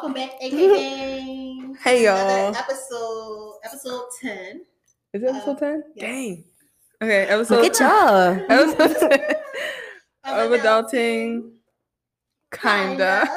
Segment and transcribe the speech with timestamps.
[0.00, 1.60] Welcome back, aka.
[1.82, 2.54] Hey, y'all.
[2.54, 4.60] Episode episode ten.
[5.12, 5.82] Is it episode Uh, 10?
[5.96, 6.06] yes.
[6.06, 6.44] Dang.
[7.02, 8.46] Okay, episode Look at y'all.
[8.48, 9.20] Episode 10
[10.24, 11.50] Of of adulting.
[12.52, 13.22] Kinda.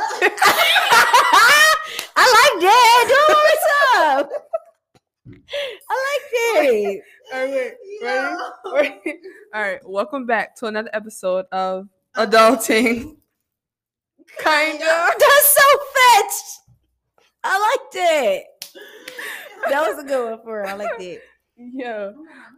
[2.15, 3.05] I like that.
[3.09, 3.67] Do what's
[4.05, 4.29] up?
[5.89, 7.01] I like that.
[7.33, 8.37] All right, wait, Yo.
[8.75, 8.89] ready?
[9.03, 9.15] Wait.
[9.55, 13.17] All right, welcome back to another episode of Adulting.
[14.39, 14.79] Kinda.
[15.19, 15.61] That's so
[15.93, 16.60] fetched.
[17.43, 18.45] I liked it.
[19.69, 20.67] That was a good one for her.
[20.67, 21.21] I liked it.
[21.57, 22.13] Yeah.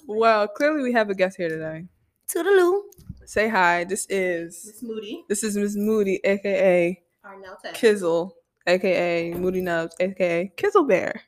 [0.08, 1.84] Well, clearly we have a guest here today.
[2.30, 2.84] Toodaloo.
[3.26, 3.84] Say hi.
[3.84, 5.26] This is Miss Moody.
[5.28, 7.58] this is Miss Moody, aka Are now.
[7.74, 8.32] Kizzle,
[8.66, 11.20] aka Moody Nubs, aka Kizzle Bear.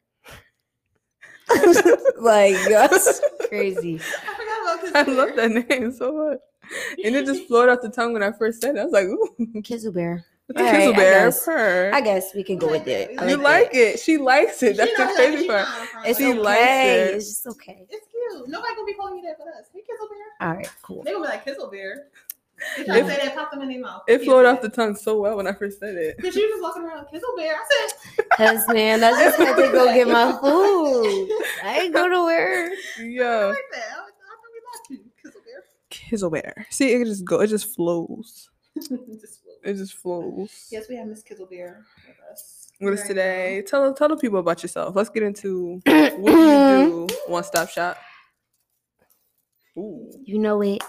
[2.21, 3.99] like that's crazy.
[4.25, 5.09] I forgot about.
[5.09, 6.39] I love that name so much.
[7.03, 8.79] And it just flowed off the tongue when I first said it.
[8.79, 10.23] I was like, ooh, Kizzle bear.
[10.49, 11.45] It's a All right, Kizzle I guess.
[11.45, 11.91] Purr.
[11.93, 13.19] I guess we can go with it.
[13.19, 13.43] I you that.
[13.43, 13.99] like it.
[13.99, 14.77] She likes it.
[14.77, 15.67] That's the knows crazy part.
[15.67, 16.39] knows It's She okay.
[16.39, 17.15] likes it.
[17.15, 17.85] It's just okay.
[17.89, 18.47] It's cute.
[18.49, 19.65] Nobody gonna be calling you that but us.
[19.73, 20.47] Hey, Kizzle Bear.
[20.49, 21.03] All right, cool.
[21.03, 22.07] They gonna be like Kizzle Bear.
[22.77, 24.03] They try to It- say that popped them in their mouth.
[24.07, 26.17] It flowed off the tongue so well when I first said it.
[26.21, 27.55] Cause you was walking around Kizzle Bear.
[27.55, 31.29] I said, Cause man, I just had to go get my food.
[31.63, 32.69] I ain't go nowhere.
[32.97, 33.45] I Yeah.
[33.47, 33.83] like that.
[33.89, 35.63] I, I thought we liked you, Kizzle Bear.
[35.89, 36.65] Kizzle Bear.
[36.69, 37.41] See, it just go.
[37.41, 38.49] It just flows.
[38.75, 39.44] Just flow.
[39.65, 40.67] It just flows.
[40.69, 42.67] Yes, we have Miss Kizzle Bear with us.
[42.79, 43.63] With us Right today.
[43.65, 44.95] Tell tell the people about yourself.
[44.95, 47.07] Let's get into what do you do.
[47.25, 47.97] One stop shop.
[49.75, 50.07] Ooh.
[50.23, 50.83] You know it.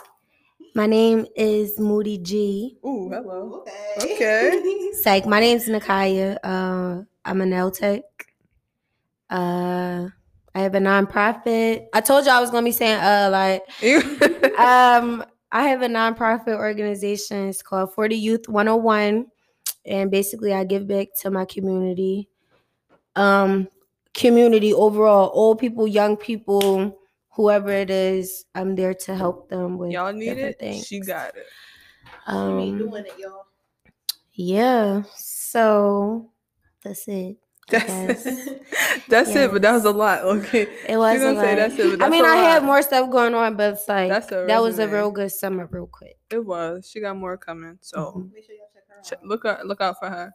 [0.74, 2.76] My name is Moody G.
[2.84, 3.64] Ooh, hello.
[3.98, 4.14] Okay.
[4.14, 4.90] Okay.
[5.02, 5.24] Psych.
[5.24, 6.36] My name's Nakaya.
[6.44, 8.02] Uh, I'm a nail tech.
[9.30, 10.08] Uh,
[10.54, 11.86] I have a nonprofit.
[11.94, 16.56] I told you I was gonna be saying uh like um I have a nonprofit
[16.56, 17.48] organization.
[17.48, 19.26] It's called 40 Youth 101.
[19.84, 22.28] And basically I give back to my community.
[23.14, 23.68] Um
[24.14, 26.98] community overall, old people, young people,
[27.30, 30.58] whoever it is, I'm there to help them with Y'all need it.
[30.58, 30.86] things.
[30.86, 31.46] She got it.
[32.02, 33.46] She be um doing it, y'all.
[34.32, 35.02] yeah.
[35.14, 36.30] So
[36.82, 37.36] that's it.
[37.72, 38.62] I That's it.
[39.08, 40.22] That's it, but that was a lot.
[40.22, 40.68] Okay.
[40.88, 42.62] It was She a gonna say that's it, but I that's mean, a I had
[42.62, 45.66] more stuff going on, but it's like That's a that was a real good summer,
[45.70, 46.16] real quick.
[46.30, 46.88] It was.
[46.88, 47.78] She got more coming.
[47.80, 48.32] So Mhm.
[48.32, 49.24] Make sure y'all check her ch- out.
[49.26, 50.32] look out look out for her.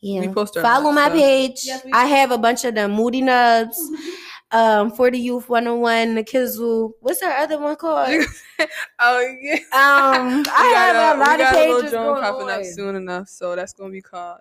[0.00, 0.20] Yeah.
[0.20, 1.60] We post her Follow on my so- page.
[1.64, 2.90] Yes, we I have a bunch of them.
[2.92, 3.78] Moody Nubs,
[4.52, 6.92] um, for the Youth 101, the Kizzle.
[7.00, 8.08] What's our other one called?
[9.00, 9.54] Oh yeah.
[9.72, 12.50] Um, I got have a lot we of got a little pages drone going popping
[12.50, 14.40] up soon enough, so that's gonna be called.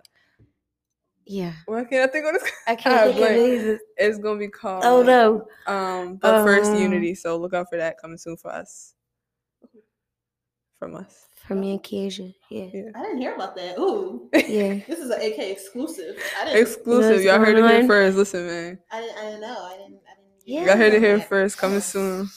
[1.25, 2.51] Yeah, Why can't I think of this?
[2.67, 3.39] I I can't think of blank.
[3.39, 3.81] it.
[3.97, 4.83] It's gonna be called.
[4.85, 5.47] Oh no.
[5.67, 7.15] Um, but first Um, Unity.
[7.15, 8.93] So look out for that coming soon for us.
[10.77, 11.27] From us.
[11.47, 12.33] From me and Keisha.
[12.49, 12.65] Yeah.
[12.73, 12.89] Yeah.
[12.95, 13.77] I didn't hear about that.
[13.79, 14.79] Ooh, Yeah.
[14.87, 16.15] this is an AK exclusive.
[16.41, 16.61] I didn't.
[16.61, 17.11] Exclusive.
[17.11, 18.17] what's Y'all heard it here first.
[18.17, 18.79] Listen, man.
[18.91, 19.17] I didn't.
[19.17, 19.59] I didn't know.
[19.63, 19.99] I didn't.
[20.05, 20.41] I didn't.
[20.45, 20.65] Yeah.
[20.65, 21.57] Y'all heard it here first.
[21.57, 22.27] Coming soon.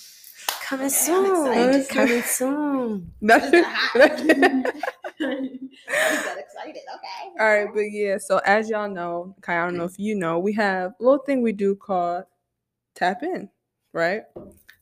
[0.46, 1.74] Coming Okay, I'm soon.
[1.74, 1.88] excited.
[1.88, 3.12] Coming soon.
[3.22, 3.90] That's This hot.
[3.96, 4.04] I
[5.20, 6.82] got excited.
[6.94, 7.30] Okay.
[7.40, 10.38] All right, but yeah, so as y'all know, Kai, I don't know if you know,
[10.38, 12.24] we have a little thing we do called
[12.94, 13.48] tap in,
[13.92, 14.22] right?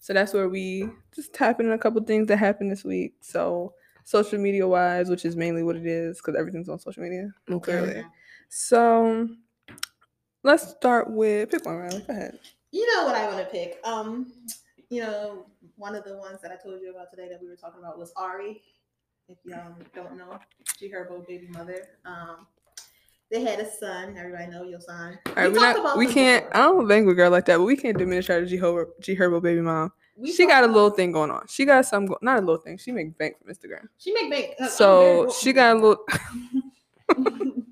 [0.00, 3.14] So that's where we just tap in a couple things that happened this week.
[3.20, 3.74] So
[4.04, 7.72] social media wise, which is mainly what it is, because everything's on social media, Okay.
[7.72, 8.04] clearly.
[8.48, 9.28] So
[10.42, 12.00] let's start with pick one, Riley.
[12.06, 12.38] Go ahead.
[12.70, 13.78] You know what I want to pick?
[13.84, 14.32] Um,
[14.94, 15.46] you know,
[15.76, 17.98] one of the ones that I told you about today that we were talking about
[17.98, 18.62] was Ari.
[19.28, 20.38] If y'all don't know,
[20.78, 21.88] G Herbo baby mother.
[22.04, 22.46] Um,
[23.30, 24.16] they had a son.
[24.16, 25.18] Everybody know your son.
[25.26, 26.46] All right, we not we can't.
[26.52, 29.16] I don't bang with girl like that, but we can't diminish her G Herbo, G
[29.16, 29.90] Herbo baby mom.
[30.16, 31.46] We she got a little thing going on.
[31.48, 32.78] She got some, go- not a little thing.
[32.78, 33.88] She make bank from Instagram.
[33.98, 34.54] She make bank.
[34.60, 36.04] uh, So she got a little.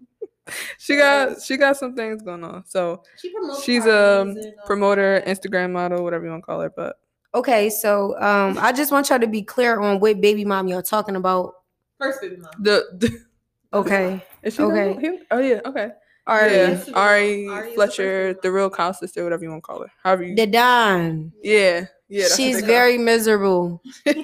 [0.79, 2.65] she got she got some things going on.
[2.67, 3.33] So she
[3.63, 6.71] she's a and, um, promoter, Instagram model, whatever you want to call her.
[6.71, 6.97] But
[7.35, 10.83] Okay, so um, I just want y'all to be clear on what baby mom y'all
[10.83, 11.55] talking about.
[11.99, 12.51] First baby mom.
[12.59, 13.25] the, the
[13.73, 14.25] Okay.
[14.43, 14.91] is she Okay.
[14.91, 15.19] okay.
[15.31, 15.91] Oh yeah, okay.
[16.27, 16.53] All right.
[16.53, 19.67] Yeah, Yes, Ari Ari is the Fletcher, the real cow sister, whatever you want to
[19.67, 19.91] call her.
[20.03, 20.37] However you.
[20.37, 21.33] The Don.
[21.43, 22.29] yeah, yeah.
[22.29, 23.83] She's they very miserable.
[24.05, 24.15] You,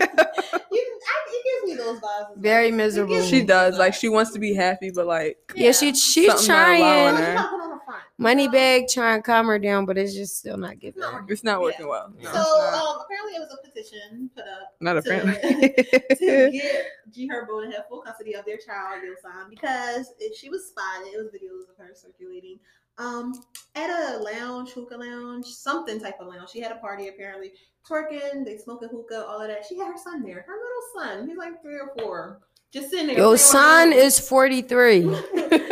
[1.31, 2.37] it gives me those vibes.
[2.37, 3.23] Very miserable.
[3.23, 3.79] She does.
[3.79, 7.78] Like she wants to be happy, but like Yeah, she she's Something not allowing trying.
[7.89, 8.01] Her.
[8.17, 8.85] She trying to put on the front.
[8.85, 11.01] Moneybagg trying to calm her down, but it's just still not giving.
[11.01, 11.11] No.
[11.13, 11.25] her.
[11.29, 11.65] it's not Yeah.
[11.65, 12.13] working well.
[12.23, 12.75] No, So not.
[12.75, 15.73] um, apparently it was a petition put up not to- apparently.
[16.17, 20.49] to get G Herbo to have full custody of their child, Yosohn, because if she
[20.49, 22.59] was spotted, it was videos of her circulating
[22.99, 23.33] um
[23.77, 26.51] at a lounge, hookah lounge, something type of lounge.
[26.51, 27.53] She had a party apparently,
[27.89, 29.65] twerking, they smoking hookah, all of that.
[29.67, 31.29] She had her son there, her little son.
[31.29, 32.41] He's like three or four,
[32.73, 33.17] just sitting there.
[33.17, 35.17] Your son is 43.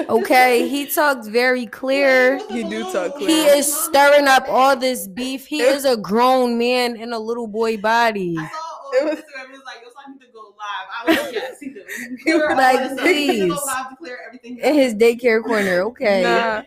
[0.08, 2.38] Okay, he talks very clear.
[2.48, 3.28] He do talk clear.
[3.28, 3.54] He clear.
[3.56, 5.46] is stirring up all this beef.
[5.46, 8.36] He is a grown man in a little boy body.
[8.38, 10.54] I saw It on was- Instagram, it was like, yo, so I need to go
[10.56, 10.88] live.
[10.94, 11.86] I was like, yes, he did.
[12.24, 14.58] He was like, He go live to clear everything.
[14.58, 16.22] In his daycare corner, okay.
[16.22, 16.62] Nah,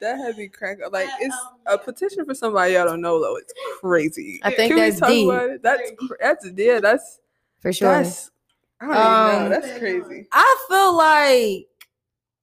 [0.00, 0.92] that had me crack up.
[0.92, 3.36] Like But, it's um, a petition for somebody y'all don't know though.
[3.36, 4.38] It's crazy.
[4.44, 5.62] I think Can we that's talk deep about it?
[5.64, 6.10] That's Very deep.
[6.20, 6.78] that's yeah.
[6.80, 7.18] That's
[7.58, 7.88] for sure.
[7.92, 8.30] that's.
[8.80, 9.50] I Um.
[9.50, 10.28] That's crazy.
[10.32, 11.66] I feel like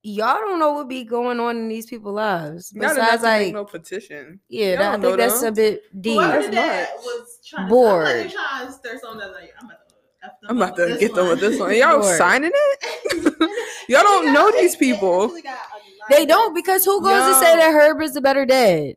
[0.03, 2.71] y'all don't know what be going on in these people's lives.
[2.71, 4.39] Besides, like, no petition.
[4.49, 5.53] yeah, that, I don't think that's them.
[5.53, 6.13] a bit deep.
[6.15, 8.05] Whoever That's did that was trying Bored.
[8.05, 11.13] to, I'm, like, trying to stir something like, I'm about to I'm about to get
[11.13, 11.75] them with this one.
[11.75, 12.17] Y'all Lord.
[12.17, 13.35] signing it?
[13.89, 15.23] Y'all don't know these they- they people.
[15.25, 18.21] actually got a lot They don't because who goes to say that Herb is the
[18.21, 18.95] better dad?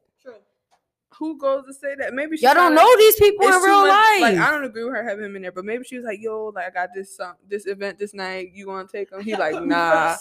[1.18, 2.14] Who goes to say that?
[2.14, 4.20] Maybe she Y'all don't know these people in real much- life.
[4.20, 6.20] Like I don't agree with her having him in there, but maybe she was like,
[6.20, 8.50] "Yo, like I got this um, this event this night.
[8.54, 10.16] You want to take him?" He like, "Nah."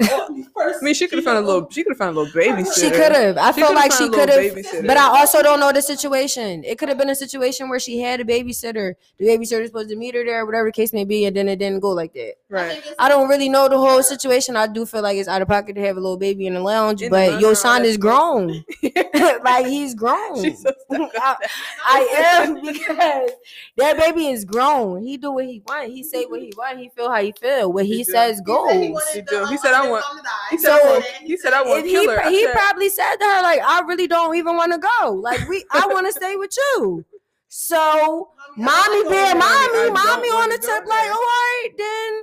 [0.54, 1.68] First, I mean, she could have found a little.
[1.70, 2.74] She could have found a little babysitter.
[2.74, 3.36] she could have.
[3.38, 4.86] I She feel like she could have.
[4.86, 6.64] But I also don't know the situation.
[6.64, 8.94] It could have been a situation where she had a babysitter.
[9.18, 11.48] The babysitter was supposed to meet her there, whatever the case may be, and then
[11.48, 12.34] it didn't go like that.
[12.48, 12.82] right.
[12.98, 14.56] I don't really know the whole situation.
[14.56, 16.60] I do feel like it's out of pocket to have a little baby in the
[16.60, 18.64] lounge, In but lounge, your son is grown.
[19.44, 20.42] like he's grown.
[20.42, 21.36] She's so I.
[21.84, 22.08] I
[22.44, 23.30] am because
[23.76, 25.02] that baby is grown.
[25.02, 25.88] He do what he want.
[25.90, 26.78] He say what he want.
[26.78, 27.72] He feel how he feel.
[27.72, 28.12] What he, He do.
[28.12, 28.68] says He goes.
[28.70, 29.46] said he wanted He.
[29.52, 30.30] He said, I want- mom to die.
[30.50, 31.96] He said, I want- he said, I want he.
[32.08, 35.12] I he said- probably said to her like, "I really don't even want to go.
[35.12, 37.04] Like we, I want to stay with you."
[37.48, 42.22] So mommy bear, mommy, mommy on the tip, like, all right, then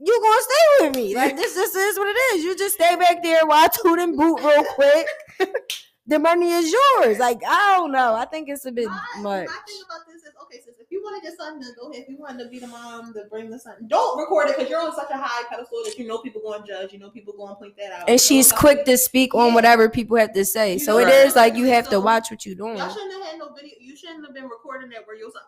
[0.00, 1.14] you gonna stay with me.
[1.14, 2.44] Like this just is what it is.
[2.44, 5.06] You just stay back there while I toot and boot real quick.
[6.06, 7.18] the money is yours.
[7.18, 8.14] Like, I don't know.
[8.14, 9.44] I think it's a bit My, much.
[9.44, 9.66] about
[10.08, 10.74] this is okay, sis.
[10.80, 13.12] If you wanted your son to go ahead, if you wanted to be the mom
[13.14, 15.98] to bring the son, don't record it because you're on such a high pedestal that
[15.98, 16.92] you know people going to judge.
[16.92, 18.08] You know people going to point that out.
[18.08, 20.74] And she's quick to speak on whatever people have to say.
[20.74, 21.26] You So know it right.
[21.26, 22.76] is like you have to watch what you're doing.
[22.76, 23.74] Y'all shouldn't have had no video.
[23.80, 25.42] You shouldn't have been recording that where your son,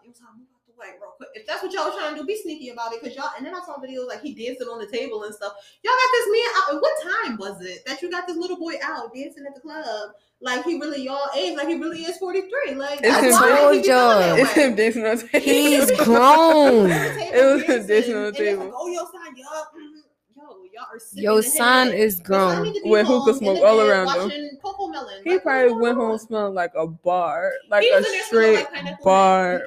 [0.85, 1.31] your son move out the way real quick.
[1.35, 3.03] If that's what y'all was trying to do, be sneaky about it.
[3.03, 3.31] Cause y'all.
[3.37, 5.55] And then I saw videos like he dancing on the table and stuff.
[5.83, 6.83] Y'all got this man out.
[6.83, 10.13] What time was it that you got this little boy out dancing at the club?
[10.41, 11.57] Like he really y'all age.
[11.57, 12.75] Like he really is 43.
[12.75, 13.33] Like It's that's him.
[13.33, 15.45] why he that It's him dancing on the table.
[15.45, 16.91] He's grown.
[16.91, 18.65] It was him dancing on the table.
[18.65, 20.03] Like, oh, yo, son, yo, mhm.
[20.37, 22.75] yo, y'all are son is grown.
[22.85, 24.59] With hookah smoke all around him.
[24.91, 25.23] Melon.
[25.25, 28.57] He Like, probably went home smelling like a bar, like a was in there smelling
[28.67, 29.63] straight like bar.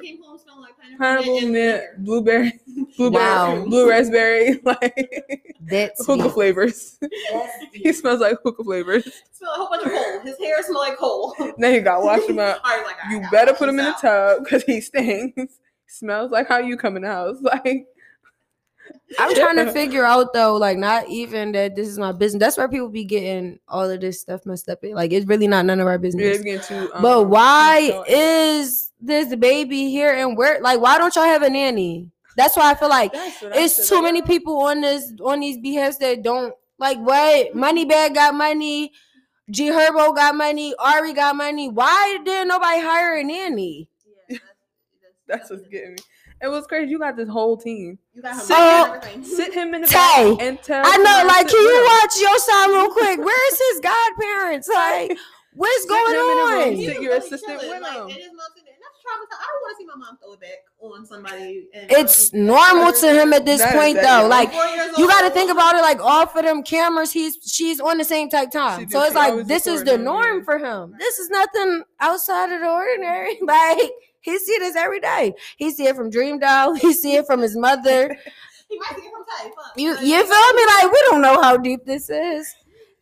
[0.98, 1.94] Pineapple, pineapple mint and mint, liquor.
[1.98, 2.52] blueberry,
[2.96, 3.64] blueberry, Wow.
[3.64, 6.32] blue raspberry, like That's hookah deep.
[6.32, 6.98] flavors.
[7.00, 9.04] That's he smells like hookah flavors.
[9.32, 10.20] Smell a whole bunch of coal.
[10.20, 11.34] His hair smells like coal.
[11.58, 12.60] Now you got to wash him up.
[12.64, 15.58] I like, You better put him in this the tub because he stinks.
[15.88, 17.36] Smells like how you come in the house.
[17.40, 17.86] Like
[19.18, 22.40] I'm trying to figure out though, like not even that this is my business.
[22.40, 24.82] That's where people be getting all of this stuff messed up.
[24.82, 24.92] In.
[24.94, 26.36] Like it's really not none of our business.
[26.36, 26.90] it's getting too.
[26.92, 30.60] Um, but why is this baby here and where?
[30.60, 32.10] Like why don't y'all have a nanny?
[32.36, 34.80] That's why I feel like That's what I it's said, too like, many people on
[34.82, 38.92] this on these BS that don't like what Moneybagg got money,
[39.50, 41.68] G Herbo got money, Ari got money.
[41.70, 43.88] Why didn't nobody hire a nanny?
[44.28, 44.38] Yeah,
[45.26, 45.98] That's what's getting me.
[46.42, 46.90] It was crazy.
[46.90, 47.98] You got this whole team.
[48.12, 50.82] You got him Sit and him- Sit him in the Tay, back and tell.
[50.84, 51.84] I know, somebody like, can you him.
[51.84, 53.18] watch your son real quick?
[53.18, 54.68] Where's his godparents?
[54.68, 55.16] Like,
[55.54, 56.68] what's Sit going him in the room.
[56.68, 56.76] on?
[56.76, 58.02] Sit your really assistant chilling, with like, him.
[58.02, 59.40] and his mom sitting there, and that's traumatizing.
[59.40, 61.68] I don't want to see my mom throw it back on somebody.
[61.72, 64.26] It's normal to him at this That- point, though.
[64.28, 64.52] Like,
[64.98, 65.80] you got to think about it.
[65.80, 68.88] Like, off of them cameras, he's she's on the same type time.
[68.90, 70.94] So it's like this is the norm for him.
[70.98, 73.38] This is nothing outside of the ordinary.
[73.46, 73.90] Like
[74.26, 75.34] he see this every day.
[75.56, 76.78] He see it from DreamDoll.
[76.84, 78.16] He see it from his mother.
[78.68, 79.54] He might see it from Tay.
[79.54, 79.72] Fuck.
[79.76, 80.66] You you feel me?
[80.74, 82.52] Like we don't know how deep this is.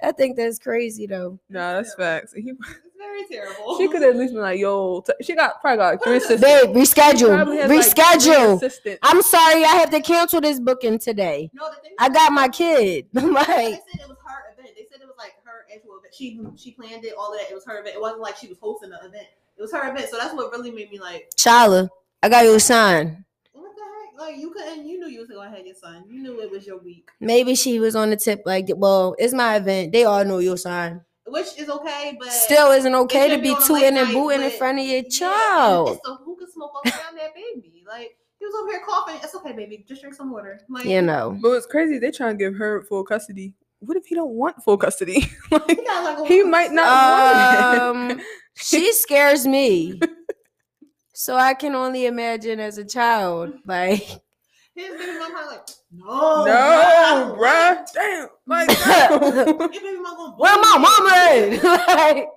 [0.02, 1.38] I think that's crazy though.
[1.48, 2.34] Nah, that's facts.
[2.34, 2.52] He,
[2.98, 3.78] very terrible.
[3.78, 6.42] she could at least been like, "Yo," t- she got probably got like three assistants.
[6.42, 7.46] Babe, She reschedule.
[7.46, 8.98] like, reschedule.
[9.02, 11.50] I'm sorry, I have to cancel this booking today.
[11.54, 13.06] No, the thing I got my kid.
[13.14, 14.74] like They like, said it was her event.
[14.76, 16.12] They said it was like her actual event.
[16.14, 17.50] She she planned it, all of that.
[17.50, 17.96] It was her event.
[17.96, 19.28] It wasn't like she was hosting the event.
[19.56, 20.08] It was her event.
[20.10, 21.88] So that's what really made me like, Chala,
[22.22, 23.24] I got your sign.
[23.52, 24.18] what the heck?
[24.28, 24.86] Like you couldn't.
[24.86, 26.04] You knew you was gonna have your son.
[26.08, 29.32] You knew it was your week, Maybe she was on the tip, like, well, it's
[29.34, 29.92] my event.
[29.92, 31.02] They all know your sign.
[31.26, 34.14] which is okay, but Still isn't okay to be be on a tooting and night
[34.14, 35.88] booting in front of your Yeah, child.
[35.88, 37.82] and so who could smoke all around that baby?
[37.86, 39.16] Like he was over here coughing.
[39.22, 39.84] It's okay, baby.
[39.88, 40.60] Just drink some water.
[40.68, 41.38] Like You know.
[41.40, 43.54] But what's crazy, they trying to give her full custody.
[43.80, 45.20] What if he don't want full custody?
[45.20, 48.26] he, like got like he might not want Um, it.
[48.56, 50.00] she scares me.
[51.12, 53.98] So I can only imagine as a child, like
[54.74, 57.86] His baby mom probably like, no, No, I don't bruh.
[57.94, 58.26] Damn.
[58.26, 58.28] damn.
[58.46, 59.56] Like, no.
[59.58, 61.64] Your baby mama gonna Where my mama at?
[62.16, 62.28] like,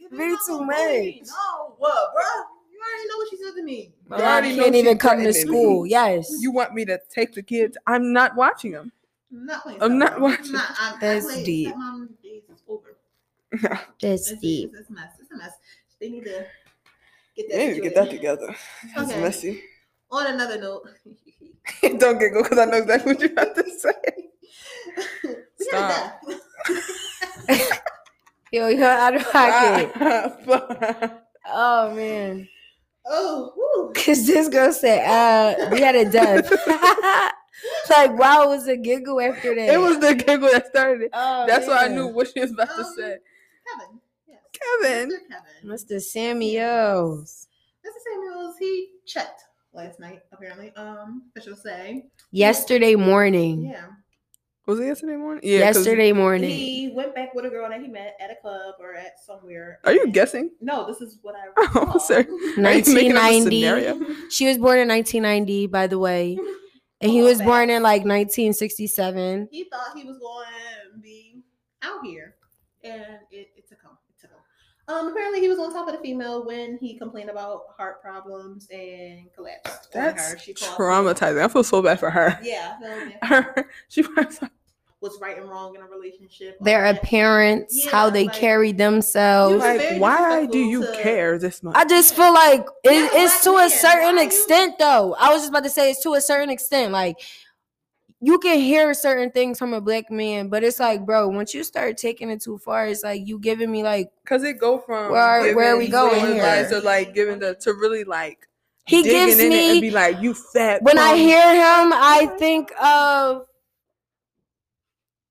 [0.00, 1.20] Your Be too gonna bully me.
[1.20, 1.28] much.
[1.28, 2.24] No, what, bro?
[2.72, 3.92] You already know what she said to me.
[4.08, 5.58] my You mom can't even come to threatening me.
[5.58, 5.86] school.
[5.86, 6.36] Yes.
[6.40, 7.76] you want me to take the kids?
[7.86, 8.90] I'm not watching them.
[9.32, 9.82] I'm not playing.
[9.82, 10.52] I'm not watching.
[10.52, 11.74] Not, I'm, That's I played deep.
[11.74, 12.96] Stepmom days is over.
[14.00, 14.70] That's It's, deep.
[14.72, 15.12] It's, it's a mess.
[15.20, 15.52] It's a mess.
[16.06, 16.46] They need to
[17.36, 17.56] get that.
[17.56, 18.54] They need to get that together.
[18.94, 19.20] That's Okay.
[19.20, 19.62] messy.
[20.12, 20.88] On another note,
[21.98, 23.92] Don't giggle because I know exactly what you're about to say.
[25.26, 26.20] we Stop.
[26.28, 26.38] had
[27.48, 27.80] a death.
[28.52, 29.92] Yo, you're out of pocket.
[31.48, 32.48] Oh man.
[33.08, 33.92] Oh, woo.
[34.04, 36.48] Cause this girl said, uh, we had a death.
[37.90, 39.68] like, wow, it was a giggle after that.
[39.74, 41.10] it was the giggle that started it.
[41.12, 43.16] Oh, That's why I knew what she was about to Um, say.
[43.66, 44.00] Kevin.
[44.60, 44.82] Yes.
[44.82, 45.10] Kevin.
[45.10, 45.18] Mr.
[45.30, 45.98] Kevin.
[45.98, 46.02] Mr.
[46.02, 47.48] Samuels.
[47.84, 47.90] Mr.
[48.12, 50.72] Samuels, he checked last night, apparently.
[50.76, 52.06] Um, officials say.
[52.30, 53.66] Yesterday morning.
[53.66, 53.86] Yeah.
[54.66, 55.42] Was it yesterday morning?
[55.44, 55.58] Yeah.
[55.60, 56.50] Yesterday morning.
[56.50, 59.78] He went back with a girl that he met at a club or at somewhere.
[59.84, 60.50] Are you guessing?
[60.60, 62.24] No, this is what I Oh, sorry.
[62.66, 64.28] Are you making up a 1990.
[64.30, 66.38] She was born in 1990, by the way.
[67.02, 69.48] And he Oh, was born in like 1967.
[69.52, 70.46] he thought he was going
[70.94, 71.42] to be
[71.82, 72.36] out here,
[72.82, 73.54] and it, it took him.
[73.54, 73.55] It took him.
[74.88, 78.68] Um, apparently he was on top of the female when he complained about heart problems
[78.70, 79.88] and collapsed.
[79.96, 80.12] on her.
[80.12, 81.42] That's She called- traumatizing.
[81.44, 82.38] I feel so bad for her.
[82.42, 83.26] Yeah, so, yeah.
[83.26, 84.40] Her, she was
[85.00, 86.56] what's right and wrong in a relationship.
[86.60, 87.02] Their that.
[87.02, 89.58] appearance, how they like- carry themselves.
[89.58, 91.74] like, why do you to- care this much?
[91.76, 95.14] I just feel like it, Yeah, it's to black a certain why you- extent, though.
[95.18, 96.92] I was just about to say it's to a certain extent.
[96.92, 97.18] Like
[98.20, 101.62] you can hear certain things from a black man, but it's like, bro, once you
[101.62, 105.12] start taking it too far, it's like you giving me like Because it go from
[105.12, 106.68] Where are- where are we going here?
[106.68, 108.48] to like giving the to really like
[108.86, 109.80] he gives it and me.
[109.80, 110.80] be like, you fat.
[110.82, 113.46] when I hear him, I think of.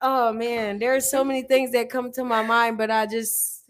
[0.02, 3.64] Oh man, there are so many things that come to my mind, but I just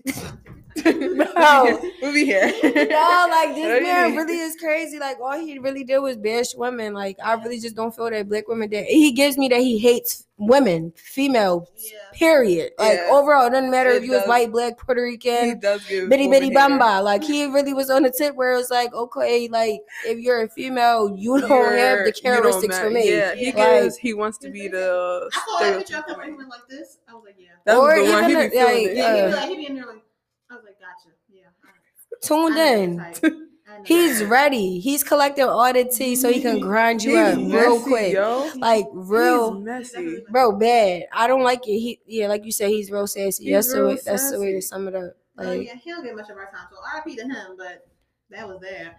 [0.83, 2.51] Bro, we'll be here.
[2.63, 4.99] no, like this man really is crazy.
[4.99, 6.93] Like all he really did was bash women.
[6.93, 8.85] Like I really just don't feel that black women did.
[8.87, 11.91] He gives me that he hates women, female, Yeah.
[12.13, 12.73] period.
[12.77, 13.09] Like Yeah.
[13.09, 16.09] overall, it doesn't matter It if you was white, black, Puerto he Rican, does give
[16.09, 17.01] bitty woman bitty bamba.
[17.01, 20.41] Like he really was on the tip where it was like, okay, like if you're
[20.43, 23.11] a female, you don't have You're- the characteristics for me.
[23.11, 23.51] Yeah, he Yeah.
[23.81, 23.95] gives.
[23.97, 25.29] He wants to be the.
[25.33, 26.37] I saw that picture of him stereotypical when he man.
[26.37, 26.97] went like this.
[27.07, 27.47] I was like, yeah.
[27.65, 28.95] That Or was the one he even be a- like, it.
[28.97, 30.01] Yeah, he'd uh, be like, he'd be in there like,
[30.49, 31.15] I was like, gotcha.
[31.29, 31.43] Yeah.
[31.63, 32.21] all right.
[32.21, 32.95] Tuned I know in.
[32.97, 33.33] that type.
[33.67, 34.79] I know He's ready.
[34.79, 38.13] He's collecting all the tea so he can grind you He's up real messy, quick.
[38.13, 38.51] yo.
[38.57, 40.23] Like real He's messy.
[40.29, 41.03] bro, bad.
[41.11, 41.79] I don't like it.
[41.79, 43.45] He yeah, like you said, he's real sassy.
[43.45, 45.13] He's that's the real way that's the way to sum it up.
[45.37, 47.55] Oh, Like yeah, he don't get much of our time, so RIP to him.
[47.57, 47.87] But
[48.29, 48.97] that was that.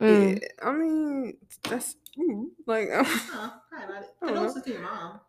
[0.00, 0.40] mm.
[0.40, 2.88] Yeah, I mean, that's mm, like.
[3.04, 4.08] Huh, cry about it.
[4.22, 5.20] I don't Condolences to your mom.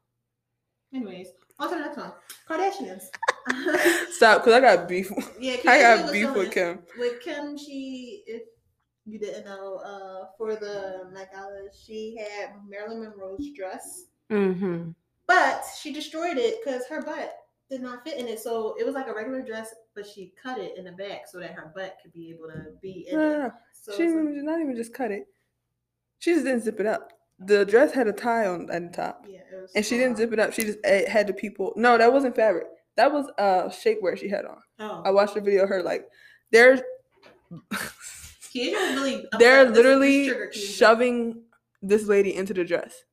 [0.93, 1.27] Anyways,
[1.59, 2.13] on to the next one.
[2.49, 3.09] Kardashians.
[4.11, 5.11] Stop, because I got beef.
[5.39, 6.79] yeah, I got beef with Kim.
[6.97, 8.43] With Kim, she, if
[9.05, 14.89] you didn't know, uh, for the Met Gala, she had Marilyn Monroe's dress, hmm
[15.27, 17.33] but she destroyed it because her butt
[17.69, 18.39] did not fit in it.
[18.39, 21.37] So it was like a regular dress, but she cut it in the back so
[21.41, 23.51] that her butt could be able to be in No, it.
[23.73, 25.27] So She didn't like- even, not even just cut it.
[26.19, 27.11] She just didn't zip it up.
[27.39, 30.15] The dress had a tie on at the top, yeah, it was and she didn't
[30.15, 30.53] zip it up.
[30.53, 31.73] She just had the people.
[31.75, 32.67] No, that wasn't fabric.
[32.97, 34.57] That was uh shapewear she had on.
[34.79, 35.63] Oh, I watched the video.
[35.63, 36.07] of Her like,
[36.51, 36.81] they're
[38.55, 39.25] really.
[39.39, 41.41] they're This- this literally shoving
[41.81, 43.03] this lady into the dress.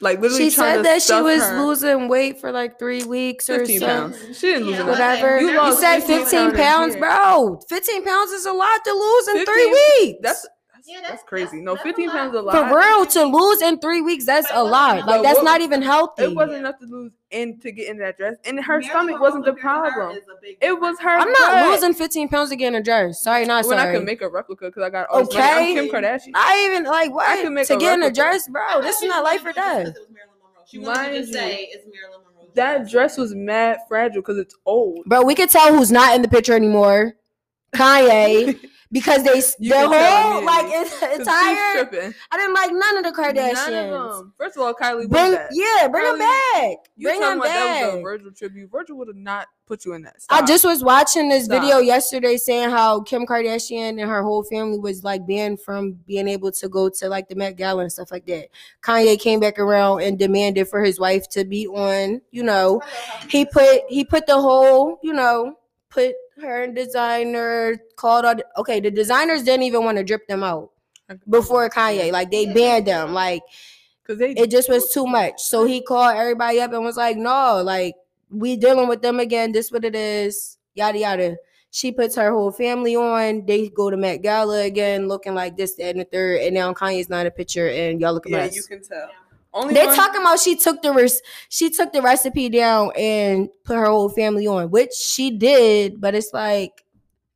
[0.00, 3.04] Like literally, She trying said to that she was her losing weight for like three
[3.04, 4.18] weeks or 15 something.
[4.20, 4.38] pounds.
[4.38, 4.90] She didn't lose Yeah, enough.
[4.98, 5.40] Whatever.
[5.40, 7.60] You You, said 15 15 pounds pounds, bro.
[7.68, 9.66] 15 pounds is a lot to lose in 15 three
[10.00, 10.18] weeks.
[10.22, 10.46] That's
[10.84, 11.44] that's, Yeah, that's, that's- crazy.
[11.44, 12.12] that's- no, that's 15 lot.
[12.16, 12.68] pounds a lot.
[12.68, 14.26] for real to lose in three weeks.
[14.26, 15.06] That's a lot.
[15.06, 16.24] Like that's not even healthy.
[16.24, 19.20] It wasn't enough to lose in to get in that dress, and her Marilyn stomach
[19.20, 20.16] wasn't the compared to her problem.
[20.18, 21.08] is a big It was her.
[21.10, 21.70] I'm not butt.
[21.72, 23.22] losing 15 pounds to get in a dress.
[23.22, 23.96] Sorry, not when I sorry.
[23.96, 25.42] could make a replica because I got all this money.
[25.42, 25.74] I'm Okay.
[25.74, 26.30] Kim Kardashian.
[26.34, 28.80] I even like what I what could make to a get in a dress, bro.
[28.82, 29.84] This is not life or gonna do it death.
[29.86, 30.64] just 'cause it was Marilyn Monroe.
[30.66, 32.50] She wanted to Mind just you, say it's Marilyn Monroe.
[32.54, 35.04] That dress was mad fragile because it's old.
[35.06, 37.14] Bro, we could tell who's not in the picture anymore.
[37.74, 38.60] Kanye,
[38.92, 40.86] because they You the can tell whole like immediately.
[40.88, 41.54] it's 'Cause entire.
[41.54, 42.14] she's tripping.
[42.30, 43.52] I didn't like none of the Kardashians.
[43.70, 44.32] None of them.
[44.38, 45.48] First of all, Kylie Bring was that.
[45.52, 46.76] yeah, bring him Kylie, back.
[46.96, 48.02] You Bring talking him about that was a back.
[48.02, 48.70] Virgil tribute?
[48.70, 50.16] Virgil would have not put you in that.
[50.28, 51.62] I just was watching this Stop.
[51.62, 56.28] video yesterday saying how Kim Kardashian and her whole family was like banned from being
[56.28, 58.48] able to go to like the Met Gala and stuff like that.
[58.82, 62.82] Kanye came back around and demanded for his wife to be on, you know,
[63.28, 65.54] he put he put the whole, you know,
[65.88, 70.42] put her designer, called all the, okay, the designers didn't even want to drip them
[70.42, 70.70] out
[71.28, 72.12] before Kanye.
[72.12, 73.12] Like they banned them.
[73.12, 73.42] Like
[74.06, 75.40] Cause they it just was too much.
[75.40, 77.94] So he called everybody up and was like, "No, like
[78.30, 79.52] we dealing with them again.
[79.52, 80.58] This what it is.
[80.74, 81.36] Yada yada."
[81.70, 83.46] She puts her whole family on.
[83.46, 86.42] They go to Met Gala again, looking like this, that, and the third.
[86.42, 88.54] And now Kanye's not in a picture, and y'all look a yeah, mess.
[88.54, 89.08] you can tell.
[89.54, 93.48] Only They one- talking about she took the res- she took the recipe down and
[93.64, 96.00] put her whole family on, which she did.
[96.00, 96.84] But it's like,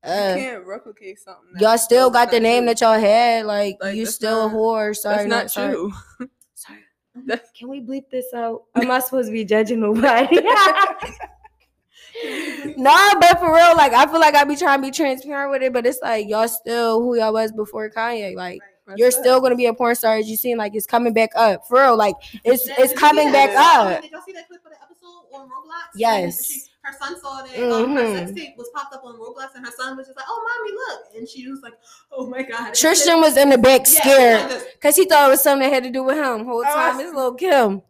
[0.04, 1.52] you uh, can't replicate something.
[1.54, 2.74] that- y'all still got the name true.
[2.74, 3.46] that y'all had.
[3.46, 4.96] Like, Like, you that's still a whore.
[4.96, 5.74] Sorry, That's not sorry.
[5.74, 5.92] true.
[6.54, 6.78] Sorry.
[7.26, 8.64] That's- Can we bleep this out?
[8.74, 10.40] I'm not supposed to be judging nobody.
[12.76, 15.62] nah, but for real, like I feel like I be trying to be transparent with
[15.62, 18.34] it, but it's like y'all still who y'all was before Kanye.
[18.34, 19.12] Like That's you're it.
[19.12, 21.66] still gonna be a porn star as you seem like it's coming back up.
[21.68, 22.14] For real, like
[22.44, 24.02] it's it's coming back up.
[24.02, 25.90] Did y'all see that clip of the episode on Roblox?
[25.94, 26.46] Yes.
[26.50, 29.66] She, her son saw that um, her sex tape was popped up on Roblox, and
[29.66, 31.74] her son was just like, "Oh, mommy, look!" And she was like,
[32.10, 35.68] "Oh my god." Tristan was in the back scared because he thought it was something
[35.68, 36.46] that had to do with him.
[36.46, 37.82] Whole Oh, time it's little Kim.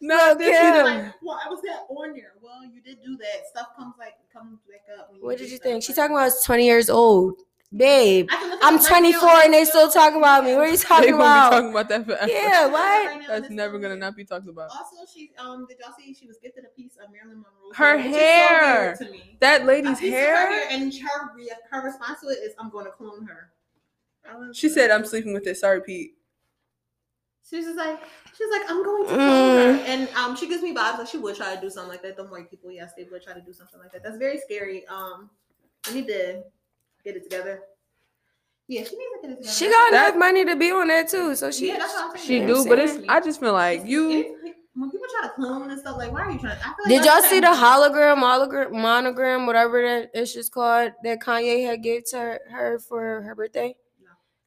[0.00, 0.78] No, this yeah.
[0.78, 2.32] is Like, well, I was that on there.
[2.40, 3.46] Well, you did do that.
[3.50, 5.12] Stuff comes like comes back up.
[5.20, 5.82] What did you think?
[5.82, 7.34] She's talking about 20 years old.
[7.76, 10.44] Babe, I can look it I'm up right now, 24 and they still talking about
[10.44, 10.54] me.
[10.54, 11.50] What are you They talking gonna be about?
[11.50, 12.26] talking about that forever.
[12.32, 13.26] Yeah, what?
[13.28, 14.70] That's never gonna not be talked about.
[14.70, 17.72] Also, she um did y'all see she was gifted a piece of Marilyn Monroe?
[17.74, 18.96] Her which is so hair.
[18.96, 19.36] to me.
[19.40, 20.68] That lady's piece of hair.
[20.70, 23.50] and her re- her response to it is, "I'm going to clone her."
[24.54, 26.12] She like- said, "I'm sleeping with it." Sorry, Pete.
[27.48, 28.00] She was just like,
[28.36, 29.78] she was like, I'm going to clone Mm.
[29.78, 32.02] her, and um, she gives me vibes like she would try to do something like
[32.02, 32.16] that.
[32.16, 34.02] The white people, yes, they would try to do something like that.
[34.02, 34.84] That's very scary.
[34.88, 35.30] Um,
[35.86, 36.42] I need to
[37.06, 37.60] get it together.
[38.68, 39.54] Yeah, she needs to get it together.
[39.54, 41.34] She got enough money to be on that too.
[41.36, 42.26] So she yeah, that's what I'm saying.
[42.26, 42.98] She Yeah, do, but it's.
[43.08, 44.36] I just feel like you.
[44.74, 46.58] when people try to clone and stuff, like, why are you trying?
[46.58, 50.52] I feel like Did y'all see same the hologram, hologram, monogram, whatever that it's just
[50.52, 53.76] called that Kanye had gave to her, her for her birthday?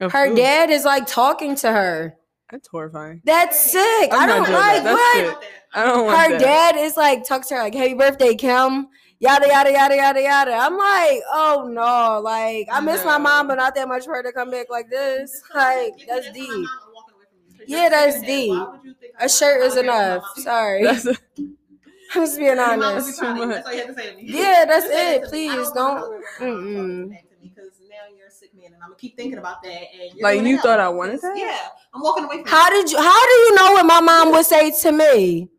[0.01, 2.15] Her Ooh, dad is like talking to her.
[2.51, 3.21] That's horrifying.
[3.25, 4.09] That's sick.
[4.11, 4.93] I'm I don't like that.
[4.93, 5.41] What.
[5.43, 5.51] sick.
[5.73, 6.39] I don't want Her that.
[6.39, 8.87] dad is like talks to her like happy birthday, Kim.
[9.21, 10.53] Yada yada yada yada yada.
[10.53, 14.23] I'm like, oh no, like I miss my mom, but not that much for her
[14.23, 15.41] to come back like this.
[15.53, 16.49] Like that's did to my deep.
[16.49, 17.58] mom, I'm walking away from you.
[17.60, 18.39] 'Cause Yeah, that's sick in the head.
[18.39, 18.49] deep.
[18.51, 20.23] Why would you think I A want shirt is hologram of my enough.
[20.38, 23.08] Sorry, I'm just being Your mom would honest.
[23.08, 23.45] be Too proud of you.
[23.47, 23.55] much.
[23.55, 24.23] That's all you have to say to me.
[24.25, 24.89] Yeah, that's it.
[24.89, 25.49] that to me.
[25.49, 26.69] I Please don't- a hologram of my mom Mm-mm.
[26.79, 29.38] talking back to me because now you're a sick man, and I'm gonna keep thinking
[29.38, 29.82] about that.
[29.93, 30.86] And you're Like, you thought now.
[30.86, 31.34] I wanted that?
[31.38, 31.58] Yeah,
[31.93, 32.82] I'm walking away from How you.
[32.84, 32.97] did you?
[32.99, 35.49] How do you know what my mom would say to me?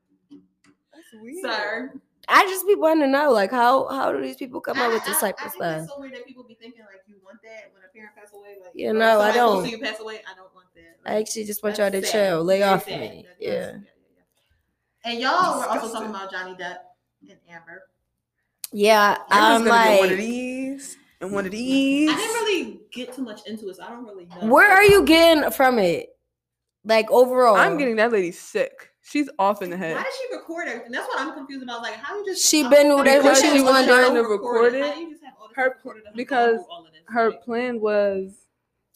[0.94, 1.44] That's weird.
[1.44, 1.92] sir.
[2.30, 5.04] I just be wanting to know, like how how do these people come up with
[5.04, 5.82] this type I, of I think stuff?
[5.84, 8.32] it's so weird that people be thinking like you want that when a parent pass
[8.32, 8.56] away.
[8.60, 9.64] Like, Yeah, or no, I don't.
[9.64, 10.20] to You pass away.
[10.30, 10.96] I don't want that.
[11.04, 12.12] I actually just want y'all to sad.
[12.12, 13.00] chill, lay Very off sad.
[13.00, 13.26] me.
[13.26, 13.50] That- Yeah.
[13.50, 15.10] yeah, yeah, yeah.
[15.12, 16.76] And y'all were also talking about Johnny Depp
[17.28, 17.82] and Amber.
[18.72, 22.10] Yeah, I'm I'm just one of these and one of these.
[22.10, 24.46] I didn't really get too much into it, so I don't really know.
[24.46, 26.10] where are you getting from it?
[26.84, 28.89] Like overall, I'm getting that lady sick.
[29.02, 29.96] She's off in the head.
[29.96, 30.92] Why did she record everything?
[30.92, 31.82] That's what I'm confused about.
[31.82, 34.08] Like, how you just She been knew how that what she was all gonna this
[34.08, 34.14] do.
[34.14, 34.82] to record it.
[34.84, 36.72] How do you just have all this Her- stuff recorded of her because going through
[36.74, 37.02] all of this?
[37.08, 38.46] Her plan was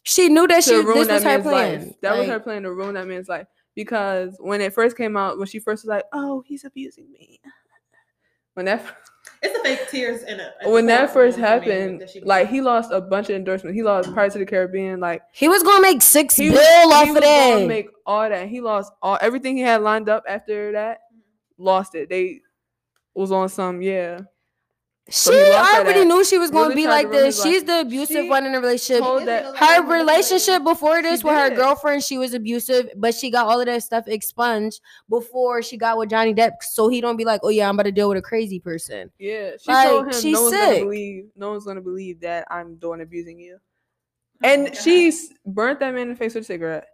[0.03, 1.87] She knew that she to this was that her man's plan.
[1.87, 1.95] life.
[2.03, 3.47] That was her plan to ruin that man's life.
[3.75, 7.41] Because when it first came out, when she first was like, "Oh, he's abusing me,"
[8.53, 8.85] when that
[9.47, 10.53] It's the fake tears in it.
[10.65, 13.77] when that first happened, like he lost a bunch of endorsements.
[13.77, 15.01] He lost Pirates of the Caribbean.
[15.01, 17.67] Like He was gonna make six he bill was, off he of was gonna that.
[17.69, 18.49] make all that.
[18.49, 21.01] He lost all everything he had lined up after that.
[21.59, 22.09] Lost it.
[22.09, 22.41] They
[23.15, 24.21] was on some yeah.
[25.11, 27.43] She he that already knew she was gonna really be like this.
[27.43, 29.05] She's the abusive She one in the relationship.
[29.05, 33.67] her relationship before this with her girlfriend, she was abusive, but she got all of
[33.67, 36.53] that stuff expunged before she got with Johnny Depp.
[36.63, 39.11] So he don't be like, oh yeah, I'm about to deal with a crazy person.
[39.19, 40.69] Yeah, she Like, told him she's no one's sick.
[40.71, 41.25] gonna believe.
[41.37, 43.59] No one's gonna believe that I'm doing abusing you.
[44.43, 44.77] Oh And God.
[44.77, 46.87] she's burnt that man in the face with a cigarette.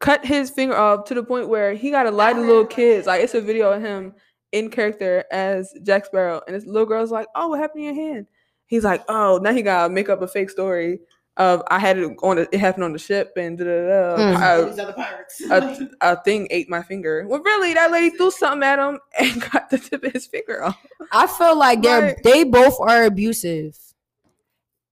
[0.00, 3.06] Cut his finger off to the point where he got to lie to little kids.
[3.06, 4.14] Like it's a video of him
[4.52, 7.94] in character as Jack Sparrow, and this little girl's like, "Oh, what happened to your
[7.94, 8.26] hand?"
[8.66, 11.00] He's like, "Oh, now he gotta make up a fake story
[11.36, 12.36] of I had it on.
[12.36, 14.16] The, it happened on the ship, and da da da.
[14.22, 14.40] Mm.
[14.60, 15.40] All these other pirates.
[15.50, 17.24] a, a thing ate my finger.
[17.28, 20.64] Well, really, that lady threw something at him and got the tip of his finger
[20.64, 20.84] off.
[21.12, 22.22] I feel like they're Right.
[22.24, 23.78] they both are abusive.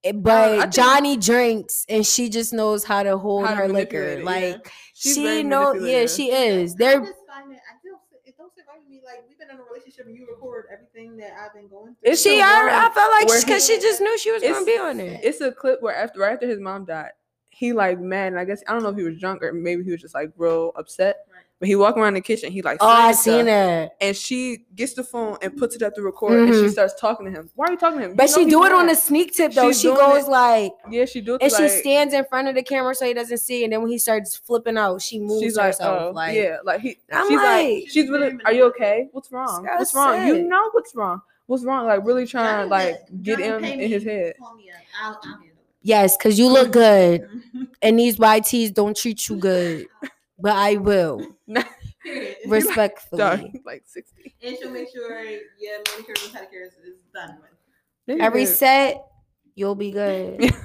[0.05, 3.57] Eh, But I think- Johnny drinks and she just knows how to hold How to
[3.63, 4.03] her liquor.
[4.03, 4.25] it, yeah.
[4.25, 6.75] Like she very know, yeah, she is.
[6.77, 7.59] They're just find it.
[7.59, 8.01] I don't.
[8.25, 9.01] It don't sit right with me.
[9.05, 12.11] Like we've been in a relationship and you record everything that I've been going through.
[12.13, 12.37] It's she.
[12.37, 15.01] the I, I felt like because he- she just knew she was gonna be on
[15.01, 15.21] it.
[15.23, 17.11] It's a clip where after right after his mom died,
[17.51, 19.85] he like mad, and I guess I don't know if he was drunk or maybe
[19.85, 21.27] he was just like real upset.
[21.33, 21.36] Right.
[21.59, 22.53] But he walking around the kitchen.
[22.53, 23.93] He like, Oh, I seen that.
[24.01, 26.71] And she gets the phone and puts it up to record, and she Mhm.
[26.71, 27.49] starts talking to him.
[27.55, 28.11] Why are you talking to him?
[28.11, 28.99] You But she do it on a mad.
[28.99, 29.69] sneak tip though.
[29.73, 31.43] She's she goes it- like, Yeah, she do it.
[31.43, 33.65] and to, she stands in front of the camera so he doesn't see.
[33.65, 36.03] And then when he starts flipping out, she moves She's like, herself.
[36.11, 36.99] oh, like, yeah, like he.
[37.11, 38.37] I'm she's like, like- she's really.
[38.45, 39.09] Are you okay?
[39.13, 39.65] What's wrong?
[39.65, 40.27] What's wrong?
[40.27, 41.23] You know what's wrong.
[41.47, 41.87] What's wrong?
[41.87, 44.35] Like really trying to like get him in his head.
[45.83, 47.27] yes, because you look good,
[47.83, 49.87] and these YTs don't treat you good,
[50.39, 51.27] but I will
[52.47, 53.19] respectfully.
[53.19, 54.35] Dog, like sixty.
[54.43, 57.39] And she'll make sure your manicure and pedicure is, is done
[58.07, 58.21] with.
[58.21, 58.49] Every Yeah.
[58.49, 59.05] set,
[59.55, 60.51] you'll be good.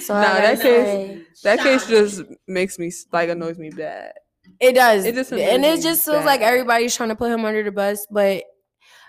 [0.00, 4.12] So nah, that case, say, that case just makes me like annoys me bad.
[4.58, 7.62] it does, it just and it just feels like everybody's trying to put him under
[7.62, 8.06] the bus.
[8.10, 8.44] But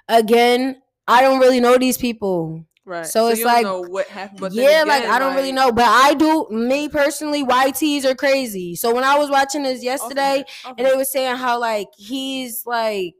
[0.07, 2.65] again, I don't really know these people.
[2.91, 3.05] Right.
[3.05, 4.53] So it's you don't like- know what happened.
[4.53, 6.45] Yeah, like I don't really know, but I do.
[6.49, 8.75] Me personally, YTs are crazy.
[8.75, 11.87] So when I was watching this yesterday, it, off and they were saying how like
[11.95, 13.15] he's like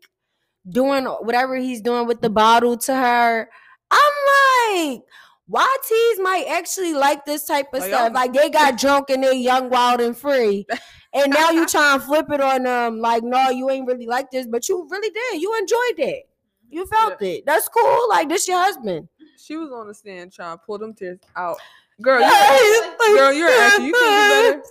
[0.69, 3.49] doing whatever he's doing with the bottle to her.
[3.89, 5.01] I'm like,
[5.49, 8.13] YTs might actually like this type of Oh, stuff.
[8.13, 10.65] Like they got drunk and they young, wild, and free.
[11.13, 14.31] And now you try and flip it on them, like, no, you ain't really like
[14.31, 15.41] this, but you really did.
[15.41, 16.23] You enjoyed it.
[16.69, 17.45] You felt it.
[17.45, 18.09] That's cool.
[18.09, 19.07] Like this your husband.
[19.41, 21.57] She was on the stand trying to pull them tears out.
[22.01, 23.85] Girl, you, girl, you're acting.
[23.85, 24.63] You can do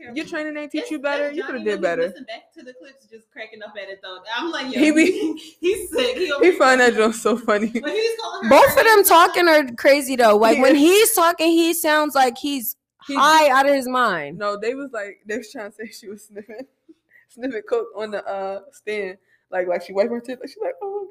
[0.00, 0.14] better.
[0.14, 1.30] Your training ain't teach you better.
[1.30, 2.02] You could have did better.
[2.02, 4.18] Listen back to the clips, just cracking up at it though.
[4.34, 6.16] I'm like, yo, He he be- he's sick.
[6.16, 7.66] He, over He find that joke so funny.
[7.68, 8.16] When he's
[8.48, 10.36] Both of them talking are crazy though.
[10.36, 14.38] Like when he's talking, he sounds like he's He- high out of his mind.
[14.38, 16.64] No, they was like they was trying to say she was sniffing,
[17.28, 19.18] sniffing coke on the uh stand,
[19.50, 20.38] like like she wiped her teeth.
[20.40, 21.08] Like she's like, oh,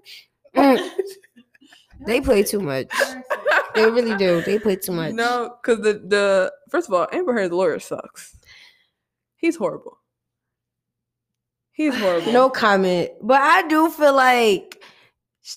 [0.56, 0.90] Mm.
[2.06, 2.88] They play too much.
[3.76, 4.42] They really do.
[4.42, 5.14] They play too much.
[5.14, 8.36] no, because the the first of all, Amber Heard's lawyer sucks.
[9.38, 9.98] He's horrible.
[11.72, 12.32] He's horrible.
[12.32, 13.10] No comment.
[13.22, 14.84] But I do feel like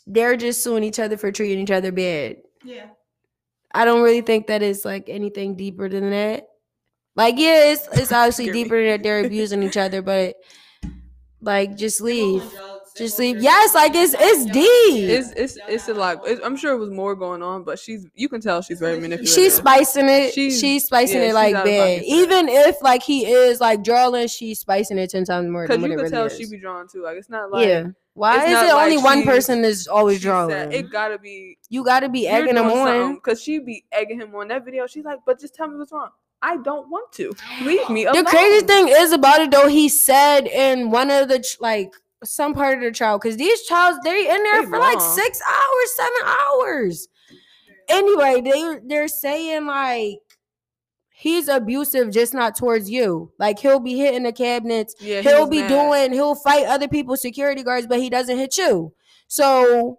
[0.06, 2.36] they're just suing each other for treating each other bad.
[2.64, 2.86] Yeah.
[3.74, 6.48] I don't really think that it's like anything deeper than that.
[7.16, 8.62] Like, yeah, it's it's obviously Scare me.
[8.64, 10.36] deeper that they're abusing each other, but
[11.42, 12.42] like just leave.
[12.98, 13.06] They're both on.
[13.06, 13.42] Just leave.
[13.42, 15.08] Yes, like it's it's deep.
[15.10, 16.22] It's it's it's a lot.
[16.26, 18.94] It's, I'm sure it was more going on, but she's you can tell she's very
[19.00, 19.34] manipulative.
[19.34, 20.32] She's spicing it.
[20.32, 21.64] She's- She's, spicing yeah, it like bad.
[21.64, 22.04] pocket for that.
[22.04, 25.82] Even if like he is like drawing, she's spicing it ten times more than you
[25.82, 26.36] what it can really tell is.
[26.36, 27.02] she be drawn too.
[27.02, 27.84] Like it's not like yeah.
[28.14, 30.48] Why is it only one person is always drawing?
[30.50, 33.14] said- It gotta be you got to be egging him on.
[33.16, 34.86] because she be egging him on that video.
[34.86, 36.08] She's like, but just tell me what's wrong.
[36.40, 37.34] I don't want to.
[37.62, 41.44] Leave me The crazy thing is about it though, he said in one of the
[41.60, 41.92] like
[42.24, 45.40] some part of the trial, because these trials they're in there They for like six
[45.46, 47.08] hours, seven hours.
[47.88, 50.18] Anyway, they they're saying like
[51.10, 53.32] he's abusive, just not towards you.
[53.38, 55.68] Like he'll be hitting the cabinets, Yeah, he he'll be mad.
[55.68, 58.92] doing, he'll fight other people's security guards, but he doesn't hit you.
[59.28, 59.98] So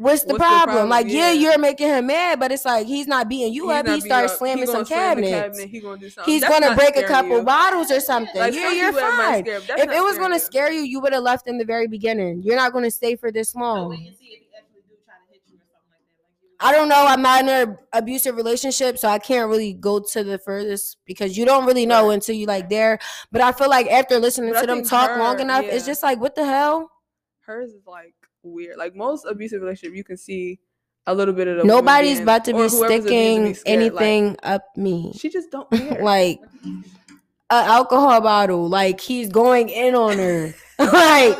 [0.00, 0.64] what's the, What's the problem?
[0.68, 0.88] problem?
[0.88, 1.30] Like, yeah.
[1.30, 1.32] Yeah.
[1.32, 3.86] you're making him mad, but it's like he's not beating you He's up.
[3.86, 4.38] He starts up.
[4.38, 5.58] slamming He some slam cabinets.
[5.58, 5.68] cabinet.
[5.70, 5.98] He gonna.
[6.26, 7.42] He's That's gonna break a couple you.
[7.44, 8.34] bottles or something.
[8.40, 9.46] Like, yeah, fuck you're fine.
[9.46, 10.40] If it was gonna you.
[10.40, 12.42] scare you, you would have left in the very beginning.
[12.42, 13.90] You're not gonna stay for this long.
[13.90, 16.24] wait and see if he actually do try to hit you or something like that.
[16.24, 17.04] Like you I don't know.
[17.06, 21.36] I'm not in an abusive relationship, so I can't really go to the furthest because
[21.36, 22.14] you don't really know Right.
[22.14, 22.98] until you like there.
[23.32, 25.64] But I feel like after listening But I to them think talk long her- enough,
[25.64, 26.90] it's just like, what the hell?
[27.46, 28.76] Hers is like weird.
[28.76, 30.58] Like most abusive relationship, you can see
[31.06, 33.92] a little bit of the Nobody's being- about to be whoever's abusing sticking be scared.
[33.94, 35.12] Like, anything up me.
[35.16, 36.02] she just don't care.
[36.02, 36.84] like an
[37.50, 38.68] alcohol bottle.
[38.68, 40.54] Like he's going in on her.
[40.78, 41.38] like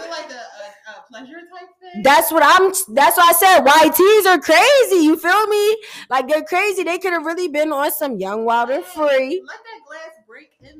[1.11, 2.03] pleasure type thing?
[2.03, 2.73] That's what I'm.
[2.95, 5.05] That's why I said YTs are crazy.
[5.05, 5.77] You feel me?
[6.09, 6.83] Like they're crazy.
[6.85, 9.43] They could have really been on some young, wild, and free.
[9.47, 10.80] Let that glass break in me,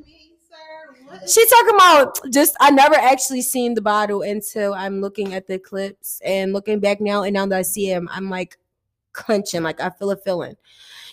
[1.27, 2.55] She talking about just.
[2.59, 7.01] I never actually seen the bottle until I'm looking at the clips and looking back
[7.01, 7.23] now.
[7.23, 8.57] And now that I see him, I'm like
[9.13, 9.63] clenching.
[9.63, 10.55] Like I feel a feeling.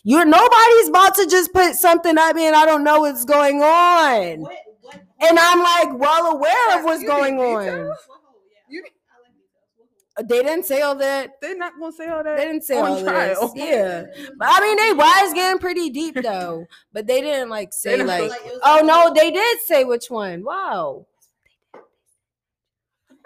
[0.04, 3.60] You're nobody's about to just put something up me and I don't know what's going
[3.62, 4.40] on.
[4.40, 4.52] What?
[4.82, 5.00] What?
[5.20, 7.64] And I'm like well aware of what's going on.
[7.64, 7.88] details?
[8.06, 8.40] What hole?
[8.70, 8.76] Yeah.
[8.76, 9.48] You- I like details.
[9.76, 10.07] What hole?
[10.24, 11.32] They didn't say all that.
[11.40, 12.36] They're not gonna say all that.
[12.36, 13.48] They didn't say on all trial.
[13.48, 13.52] this.
[13.68, 14.04] Yeah.
[14.38, 16.66] But I mean, they was getting pretty deep though.
[16.92, 20.10] But they didn't like say didn't like, Like, oh like- no, they did say which
[20.10, 20.42] one.
[20.44, 21.06] Wow.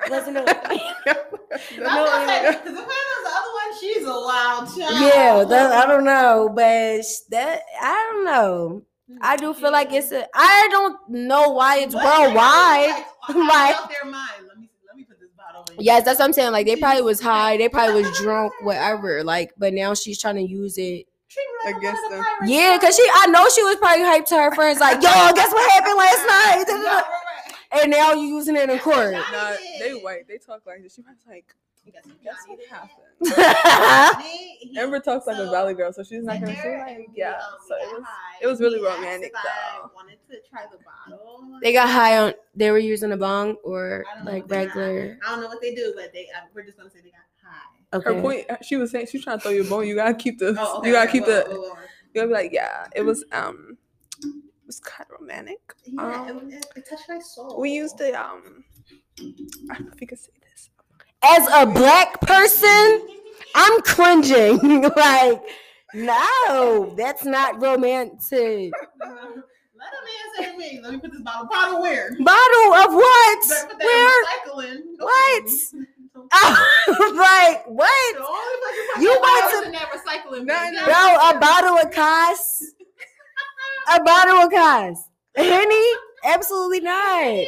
[0.09, 0.48] Wasn't it?
[0.48, 5.14] I was gonna say, 'cause if it was the other one, she's a wild child.
[5.14, 8.83] yeah, that, I don't know, but that I don't know.
[9.20, 10.26] I do feel like it's a.
[10.35, 12.35] I don't know why it's But worldwide.
[12.88, 13.90] Like, high Like-
[15.79, 16.53] Yes, that's what I'm saying.
[16.53, 19.23] Like they probably was high, they probably was drunk, whatever.
[19.25, 21.07] Like, but now she's trying to use it.
[21.29, 22.49] Treat me like Against one of the them.
[22.49, 25.53] Yeah, cause she, I know she was probably hyped to her friends, like, yo, guess
[25.53, 27.83] what happened last night?
[27.83, 29.13] And now you using it in court.
[29.13, 30.29] Nah, they white.
[30.29, 30.95] They talk like this.
[30.95, 35.75] She was like, You got some "Guess what happened?" They- Amber talks like a valley
[35.75, 37.40] girl, so she's not gonna say there, like, yeah.
[37.68, 38.05] So it was.
[38.05, 38.38] high.
[38.40, 39.90] it was really He romantic, if I though.
[39.95, 41.59] wanted to try the bottle.
[41.62, 42.35] they got high on.
[42.55, 44.77] They were using a bong or I don't know like what they got.
[44.77, 45.18] regular.
[45.27, 46.29] I don't know what they do, but they.
[46.35, 47.97] I, we're just gonna say they got high.
[47.99, 48.14] Okay.
[48.14, 48.47] Her point.
[48.64, 49.87] She was saying she's trying to throw you a bone.
[49.87, 50.55] You gotta keep the.
[50.59, 51.51] Oh, okay, you gotta okay, keep whoa, the.
[51.51, 51.81] whoa, whoa, whoa.
[52.14, 52.87] You gotta be like, yeah.
[52.95, 53.77] It was um.
[54.25, 55.75] It was kind of romantic.
[55.85, 57.61] Yeah, Um, it, it, it touched my soul.
[57.61, 58.64] We used the um.
[59.18, 60.41] I don't know if you can say this.
[61.25, 63.07] As a black person,
[63.55, 64.83] I'm cringing.
[64.97, 65.43] like,
[65.95, 68.73] no, that's not romantic.
[69.01, 71.47] Let a man say to me, let me put this bottle.
[71.51, 72.11] Bottle where?
[72.21, 73.41] Bottle of what?
[73.69, 74.25] Put that Where?
[74.25, 74.79] recycling.
[74.99, 75.45] Don't What?
[75.45, 75.87] put me.
[76.15, 78.17] Don't- like The what?
[78.17, 80.75] only you put You that want to- in that recycling No, bin.
[80.75, 80.85] no.
[80.85, 82.65] Bro, a bottle of Cos.
[83.97, 85.09] A bottle of Cos.
[85.35, 85.87] Henny?
[86.25, 87.45] Absolutely not.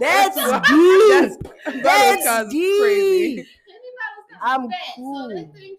[0.00, 1.42] That's That's- deep.
[1.64, 2.82] That's, That's that's deep.
[2.82, 3.36] crazy.
[3.36, 3.46] Henny
[3.98, 5.28] bottle's kinda I'm fat, cool.
[5.30, 5.76] So that thing.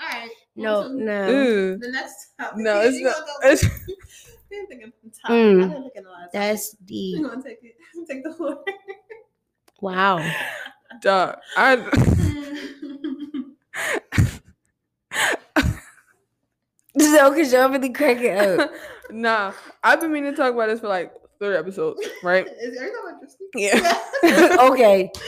[0.00, 0.30] All right.
[0.56, 1.30] No, no.
[1.30, 1.78] Ooh.
[1.78, 2.58] The next topic.
[2.58, 3.14] No, it's you not.
[3.16, 4.92] gonna go- It's, I'm thinking
[5.22, 5.30] top.
[5.32, 5.64] Mm.
[5.64, 6.82] I didn't look at a lot That's topics.
[6.84, 7.18] deep.
[7.18, 7.74] You gonna take it?
[8.08, 8.62] Take the floor.
[9.80, 10.18] Wow.
[11.00, 11.36] dog.
[11.56, 11.76] I.
[16.98, 18.70] So, because y'all really cracking up.
[19.10, 22.46] nah, I've been meaning to talk about this for like thirty episodes, right?
[22.60, 23.48] Is are you talking about Tristan?
[23.54, 24.56] Yeah.
[24.70, 25.10] okay.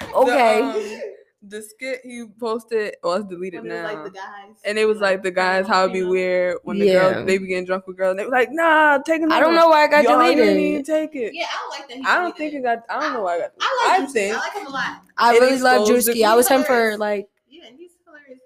[0.14, 0.60] Okay.
[0.60, 1.00] The, um,
[1.42, 3.94] the skit he posted, well, it's deleted When it was now.
[3.94, 4.56] like the guys.
[4.64, 7.12] and it was like the guys how it'd be weird when the Yeah.
[7.12, 8.10] girls they be getting drunk with girls.
[8.12, 10.58] And they were like, nah, take another I don't know why I got Y'all didn't
[10.58, 11.34] even take it.
[11.34, 11.96] Yeah, I don't like that.
[11.98, 12.58] He I don't think it.
[12.58, 12.78] it got.
[12.90, 13.50] I don't know why I got.
[13.60, 14.08] I I like.
[14.08, 15.02] I, think- I like him a lot.
[15.16, 16.24] I It really love exposed Drewski.
[16.26, 18.40] I was him for like Yeah, he's hilarious.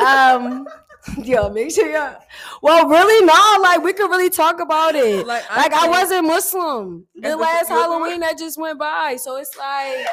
[0.00, 0.66] um
[1.22, 2.16] yo, make sure y'all
[2.62, 5.26] well really no, like we could really talk about it.
[5.26, 7.06] Like, Like I wasn't Muslim.
[7.14, 9.16] The last you Halloween that just went by.
[9.16, 10.06] So it's like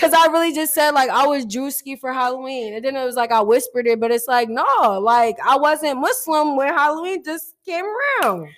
[0.00, 3.16] Cause I really just said like I was Drewski for Halloween, and then it was
[3.16, 7.54] like I whispered it, but it's like no, like I wasn't Muslim when Halloween just
[7.66, 8.48] came around.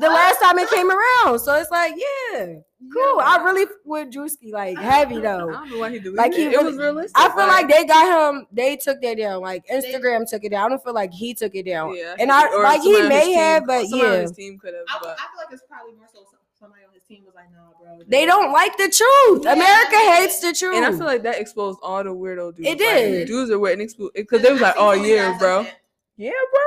[0.00, 2.54] The last time it came around, so it's like yeah,
[2.92, 3.20] cool.
[3.20, 5.50] I really f- with Drewski like heavy I though.
[5.50, 7.12] don't know why he deleted Like, he it really- was realistic.
[7.18, 8.46] I feel like they got him.
[8.52, 9.40] They took that down.
[9.42, 10.66] Like Instagram took it down.
[10.66, 11.94] I don't feel like he took it down.
[11.96, 14.20] yeah, and I- like, he somebody on his may team- have, but yeah.
[14.22, 14.84] his team could have.
[14.88, 16.20] I, I feel like it's probably more so
[16.58, 19.44] somebody on his team was like, "Nah, bro." They don't like the truth.
[19.44, 19.52] Yeah.
[19.54, 20.76] America hates the truth.
[20.76, 22.68] and I feel like that exposed all the weirdo dudes.
[22.68, 23.28] It Like, did.
[23.28, 23.78] dudes are weird
[24.14, 25.66] because they was like, "Oh yeah, bro."
[26.16, 26.60] Yeah, bro.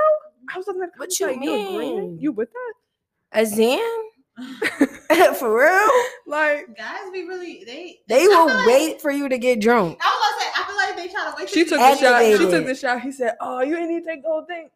[0.53, 2.17] I was looking at What I was you like, mean?
[2.19, 2.73] You with that?
[3.39, 3.79] Azan
[5.37, 5.89] for real.
[6.25, 7.99] Like Guys be really they.
[8.07, 9.99] They I will like- wait for you to get drunk.
[10.01, 11.49] I was gonna say, I feel like they try to wait.
[11.49, 12.21] she took you the shot.
[12.23, 13.01] She took the shot.
[13.01, 14.69] He said, "Oh, you ain't even take the whole thing."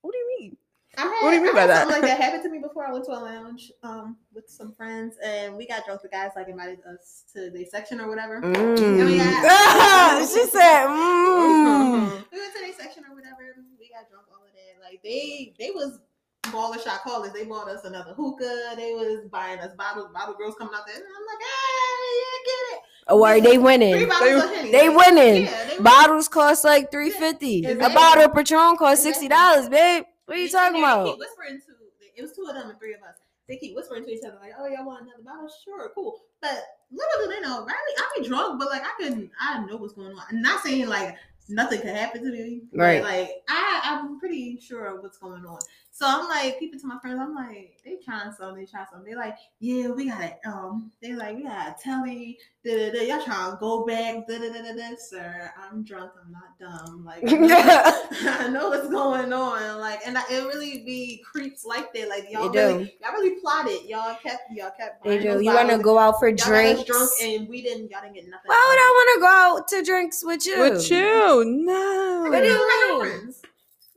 [0.00, 0.56] What do you mean?
[0.98, 1.82] I had, What do you mean I by that?
[1.88, 2.86] Something like that happened to me before.
[2.86, 6.02] I went to a lounge um with some friends and we got drunk.
[6.02, 8.40] The guys like invited us to their section or whatever.
[8.42, 9.16] Mm.
[9.16, 10.18] yeah.
[10.26, 12.10] she said, mm.
[12.32, 13.56] We went to their section or whatever.
[13.78, 14.86] We got drunk, all of that.
[14.86, 15.98] Like they they was
[16.44, 17.32] baller shot callers.
[17.32, 18.74] They bought us another hookah.
[18.76, 20.08] They was buying us bottles.
[20.12, 20.96] Bottle girls coming out there.
[20.96, 22.82] And I'm like, hey, yeah, get it.
[23.08, 23.94] Oh, worry, they Three winning.
[24.04, 24.70] of Henny.
[24.70, 25.42] They winning.
[25.44, 25.82] Yeah, they winning.
[25.82, 27.62] Bottles cost like three fifty.
[27.64, 30.04] Yeah, A bottle of Patron cost sixty dollars, babe.
[30.26, 31.10] What are you They- talking they?
[31.10, 31.72] Keep whispering to
[32.14, 33.16] it was two of them and three of us.
[33.48, 35.50] They keep whispering to each other like, "Oh, y'all want another bottle?
[35.64, 39.30] Sure, cool." But little do they know, Riley, I be drunk, but like I can,
[39.40, 40.22] I know what's going on.
[40.30, 41.16] I'm not saying like
[41.48, 43.02] nothing could happen to me, Right.
[43.02, 45.58] Like I, I'm pretty sure of what's going on.
[45.94, 47.20] So I'm like, peeping to my friends.
[47.20, 49.10] I'm like, they trying something, they trying something.
[49.10, 50.38] They like, yeah, we got it.
[50.46, 52.38] Um, they like, we got a telly.
[52.64, 53.06] Da, da, da.
[53.06, 54.26] Y'all trying to go back?
[54.26, 54.96] Da, da, da, da, da.
[54.96, 56.12] Sir, I'm drunk.
[56.24, 57.04] I'm not dumb.
[57.04, 57.22] Like.
[57.22, 57.92] yeah.
[58.40, 59.80] I know what's going on.
[59.80, 62.08] Like, and I, it really be creeps like that.
[62.08, 63.82] Like y'all They really, y'all really plotted.
[63.86, 65.04] Y'all kept, y'all kept.
[65.04, 65.44] They do.
[65.44, 66.84] You want to go out for Y'all got drinks?
[66.84, 67.90] drunk, and we didn't.
[67.90, 68.46] Y'all didn't get nothing.
[68.46, 70.58] Why would I want to go out to drinks with you?
[70.58, 72.28] With you, no.
[72.30, 73.20] What do you mean?
[73.20, 73.42] friends.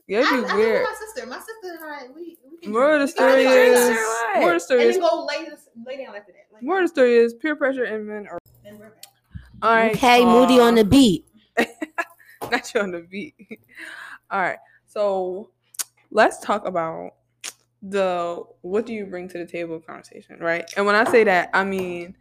[0.08, 0.84] Yeah, it'd I, be I live with weird.
[0.84, 1.26] my sister.
[1.26, 2.36] My sister and I, we.
[2.50, 3.90] we can More of the story have is.
[4.36, 4.40] or?
[4.40, 4.96] More of the story And is.
[4.96, 5.48] then go lay,
[5.86, 6.46] lay down after that.
[6.52, 8.38] Like, More of the story is peer pressure and men are.
[8.64, 9.04] And we're back.
[9.62, 9.96] All right.
[9.96, 11.26] Okay, Moody on the um, beat.
[12.50, 13.34] not you on the beat.
[14.30, 14.58] All right.
[14.86, 15.50] So
[16.10, 17.14] let's talk about
[17.82, 20.70] the what do you bring to the table conversation, right?
[20.76, 22.16] And when I say that, I mean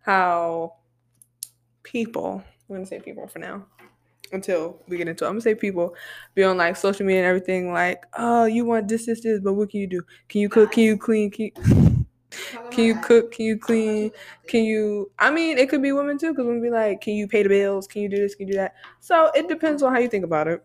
[0.00, 0.74] how
[1.82, 3.66] people, I'm gonna say people for now
[4.32, 5.28] until we get into it.
[5.28, 5.94] I'm gonna say people
[6.34, 9.54] be on like social media and everything like, oh, you want this, this, this, but
[9.54, 10.02] what can you do?
[10.28, 10.72] Can you cook?
[10.72, 11.30] Can you clean?
[11.30, 12.06] Can you,
[12.70, 13.32] can you cook?
[13.32, 14.10] Can you clean?
[14.46, 15.10] Can you?
[15.18, 17.48] I mean, it could be women too, because women be like, "Can you pay the
[17.48, 17.86] bills?
[17.86, 18.34] Can you do this?
[18.34, 20.64] Can you do that?" So it depends on how you think about it,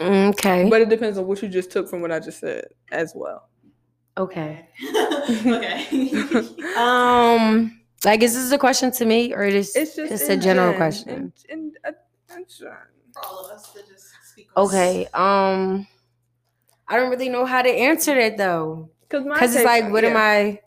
[0.00, 0.68] Okay.
[0.68, 3.48] but it depends on what you just took from what I just said as well.
[4.18, 4.68] Okay.
[5.46, 5.86] okay.
[6.76, 10.72] Um, like, is this a question to me or is It's just just a general
[10.72, 11.32] gen- question?
[11.48, 11.94] In, in
[12.30, 12.68] attention.
[13.12, 15.06] For all of us to just speak Okay.
[15.14, 15.86] Um,
[16.88, 20.04] I don't really know how to answer that though, Cause, my because it's like, what
[20.04, 20.60] am I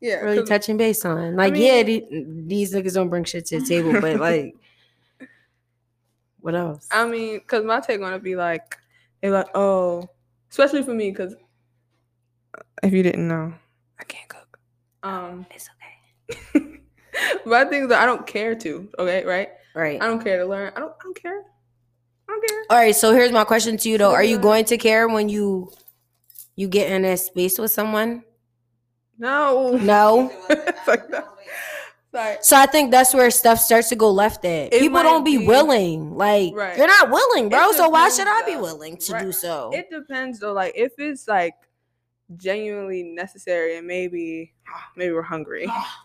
[0.00, 1.36] Yeah, really 'cause- touching base on?
[1.36, 4.54] Like, yeah, mean- the- these niggas don't bring shit to the table, but like,
[6.40, 6.88] what else?
[6.90, 8.76] I mean, cause my take gonna be like,
[9.20, 10.08] they're like, oh,
[10.50, 11.34] especially for me, cause
[12.82, 13.52] if you didn't know,
[13.98, 14.58] I can't cook.
[15.02, 16.80] Um, It's okay.
[17.44, 18.88] but I think that I don't care to.
[18.98, 19.48] Okay, right?
[19.74, 20.00] Right.
[20.02, 20.72] I don't care to learn.
[20.76, 20.92] I don't.
[20.92, 21.42] I don't care.
[22.28, 22.58] I don't care.
[22.70, 22.94] All right.
[22.96, 25.70] So here's my question to you though: Are you going to care when you
[26.56, 28.24] you get in a space with someone?
[29.18, 29.76] No.
[29.76, 30.32] No.
[30.86, 31.26] Like that.
[32.14, 32.36] Sorry.
[32.40, 34.72] So I think that's where stuff starts to go left at.
[34.72, 36.16] It People don't be, be- willing.
[36.16, 36.76] Like Right.
[36.78, 37.72] you're not willing, bro.
[37.72, 39.22] So why should I be willing to Right.
[39.22, 39.70] do so?
[39.74, 40.54] It depends though.
[40.54, 41.52] Like if it's like
[42.36, 44.52] genuinely necessary, and maybe
[44.96, 45.66] maybe we're hungry.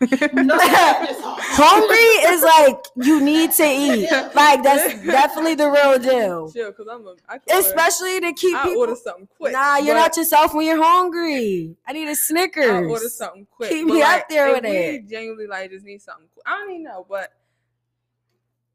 [1.56, 1.96] Hungry
[2.32, 4.10] is like you need to eat.
[4.34, 6.50] Like that's definitely the real deal.
[6.52, 7.14] Chill, cause I'm a.
[7.28, 8.80] I can order- Especially to keep I people.
[8.80, 9.52] order something quick.
[9.52, 11.76] Nah, you're not yourself when you're hungry.
[11.86, 12.70] I need a Snickers.
[12.70, 13.70] I order something quick.
[13.70, 15.08] Keep me like, up there with it.
[15.08, 16.26] Genuinely, like, just need something.
[16.34, 16.44] Quick.
[16.46, 17.32] I don't even know, but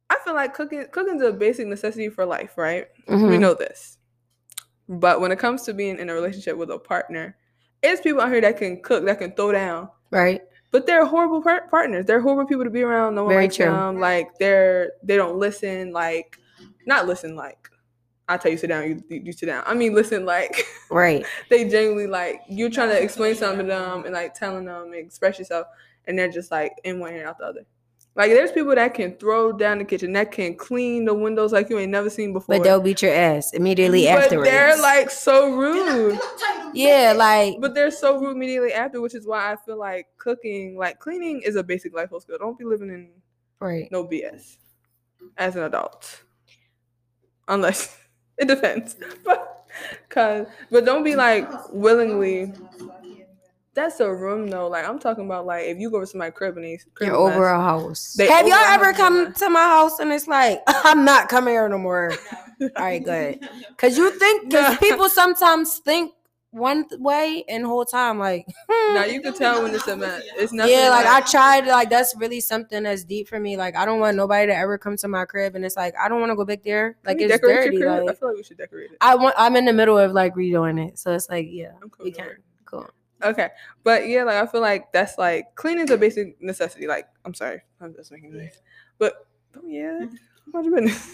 [0.09, 2.87] I feel like cooking cooking's a basic necessity for life, right?
[3.07, 3.39] We Mhm.
[3.39, 3.97] know this.
[4.89, 7.37] But when it comes to being in a relationship with a partner,
[7.83, 9.89] it's people out here that can cook, that can throw down.
[10.11, 10.41] Right.
[10.71, 12.05] But they're horrible par- partners.
[12.05, 13.15] They're horrible people to be around.
[13.15, 13.65] No one Very likes true.
[13.65, 13.99] them.
[13.99, 15.91] Like they're they don't listen.
[15.93, 16.37] Like
[16.85, 17.35] not listen.
[17.35, 17.69] Like
[18.27, 19.63] I tell you sit down, you, you you sit down.
[19.65, 20.25] I mean listen.
[20.25, 21.25] Like Right.
[21.49, 24.95] they genuinely like you're trying to explain something to them and like telling them and
[24.95, 25.67] express yourself,
[26.05, 27.65] and they're just like in one ear out the other.
[28.19, 31.69] Like there's people that can throw down the kitchen, that can clean the windows like
[31.69, 32.57] you ain't never seen before.
[32.57, 34.27] But they'll beat your ass immediately afterwards.
[34.27, 34.49] But afterwards.
[34.49, 36.19] they're like so rude.
[36.73, 40.77] yeah, like But they're so rude immediately after, which is why I feel like cooking,
[40.77, 42.37] like cleaning, is a basic life skill.
[42.37, 43.09] Don't be living in
[43.61, 43.89] right.
[43.89, 44.57] no BS
[45.37, 46.23] as an adult,
[47.47, 47.97] unless
[48.37, 48.97] it depends.
[49.23, 49.65] But
[50.09, 52.51] cause, but don't be like willingly.
[53.79, 54.67] That's a room though.
[54.67, 57.15] Like I'm talking about, like if you go to somebody's crib and they crib You're
[57.15, 58.13] over mess, a house.
[58.17, 59.31] They Have y'all ever come yeah.
[59.31, 62.11] to my house and it's like, I'm not coming here no more?
[62.61, 63.39] All right, good.
[63.77, 64.77] Cause you think, cause Nah.
[64.79, 66.11] people sometimes think
[66.51, 68.95] one th- way and whole time like, hmm.
[68.95, 70.23] Now you can tell when it's a mess.
[70.35, 70.73] It's nothing.
[70.73, 71.65] yeah, like I tried.
[71.65, 73.55] Like that's really something that's deep for me.
[73.55, 76.09] Like I don't want nobody to ever come to my crib and it's like I
[76.09, 76.97] don't want to go back there.
[77.05, 77.77] Like it's decorate dirty.
[77.77, 78.09] your crib?
[78.09, 78.97] I feel like we should decorate it.
[78.99, 79.35] I want.
[79.37, 82.25] I'm in the middle of like redoing it, so it's like yeah, I'm we can.
[82.25, 82.37] it.
[83.23, 83.49] Okay,
[83.83, 86.87] but yeah, like I feel like that's like cleaning's a basic necessity.
[86.87, 88.61] Like I'm sorry, I'm just making noise,
[88.97, 89.27] but
[89.57, 90.05] oh yeah,
[90.53, 91.11] mind your business.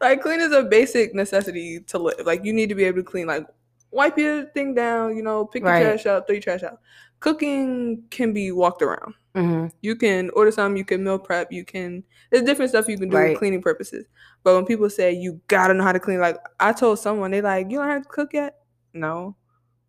[0.00, 2.24] like cleaning is a basic necessity to live.
[2.24, 3.26] Like you need to be able to clean.
[3.26, 3.46] Like
[3.90, 5.16] wipe your thing down.
[5.16, 5.80] You know, pick Right.
[5.80, 6.80] your trash out, throw your trash out.
[7.20, 9.14] Cooking can be walked around.
[9.34, 10.76] hmm You can order some.
[10.76, 11.50] You can meal prep.
[11.50, 12.04] You can.
[12.30, 13.30] There's different stuff you can do Right.
[13.30, 14.06] with cleaning purposes.
[14.42, 17.40] But when people say you gotta know how to clean, like I told someone, they
[17.40, 18.58] like you don't have to cook yet.
[18.92, 19.34] No,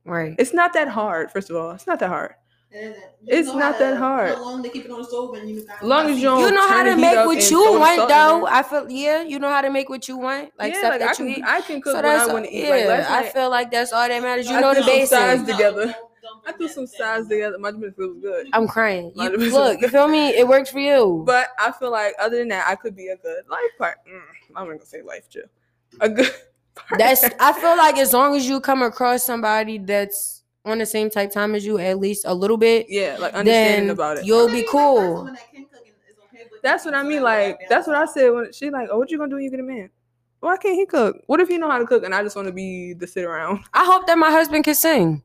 [0.05, 0.35] Right.
[0.37, 1.31] it's not that hard.
[1.31, 2.35] First of all, it's not that hard.
[3.27, 4.37] It's not that hard.
[4.37, 6.51] Long they keep it on the stove and you As long as you don't You
[6.51, 8.45] know how to make what you want, though.
[8.47, 9.23] I feel yeah.
[9.23, 11.33] You know how to make what you want, like yeah, stuff like that I you
[11.35, 11.43] can, eat.
[11.47, 12.63] I can cook So when I want to eat.
[12.63, 12.69] yeah.
[12.71, 14.49] Like last I feel like that's all that matters.
[14.49, 15.09] You I know the threw some basics.
[15.09, 15.95] sides together.
[16.45, 17.57] I threw some sides together.
[17.57, 18.47] My business was good.
[18.53, 19.05] I'm crying.
[19.05, 20.29] You, Might have been look, you feel me?
[20.29, 21.23] It works for you.
[21.25, 23.97] But I feel like other than that, I could be a good life part.
[24.07, 24.19] Mm,
[24.55, 25.43] I'm not gonna say life, Jill.
[26.01, 26.29] A good.
[26.97, 27.23] That's.
[27.39, 31.31] I feel like as long as you come across somebody that's on the same type
[31.31, 34.25] time as you, at least a little bit, yeah, like understanding then about it.
[34.25, 35.29] you'll be cool.
[36.61, 37.21] That's what I mean.
[37.21, 39.51] Like that's what I said when she like, oh, what you gonna do when you
[39.51, 39.89] get a man?
[40.39, 41.23] Why can't he cook?
[41.27, 43.23] What if he know how to cook and I just want to be the sit
[43.23, 43.63] around?
[43.73, 45.23] I hope that my husband can sing.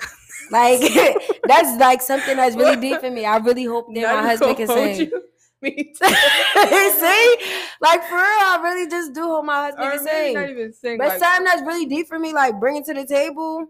[0.50, 0.80] Like
[1.44, 3.24] that's like something that's really deep for me.
[3.24, 5.00] I really hope that Not my husband can sing.
[5.00, 5.22] you.
[5.62, 6.06] Me too.
[7.00, 7.36] See,
[7.80, 10.34] like for real, I really just do hope my husband or can maybe sing.
[10.34, 10.98] not even sing.
[10.98, 13.66] But like, something that's really deep for me, like bringing to the table,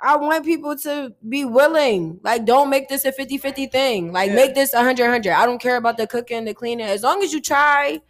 [0.00, 2.20] I want people to be willing.
[2.22, 4.12] Like, don't make this a 50 50 thing.
[4.12, 4.36] Like, Yeah.
[4.36, 5.32] make this 100 100.
[5.32, 6.86] I don't care about the cooking, the cleaning.
[6.86, 8.00] As long as you try,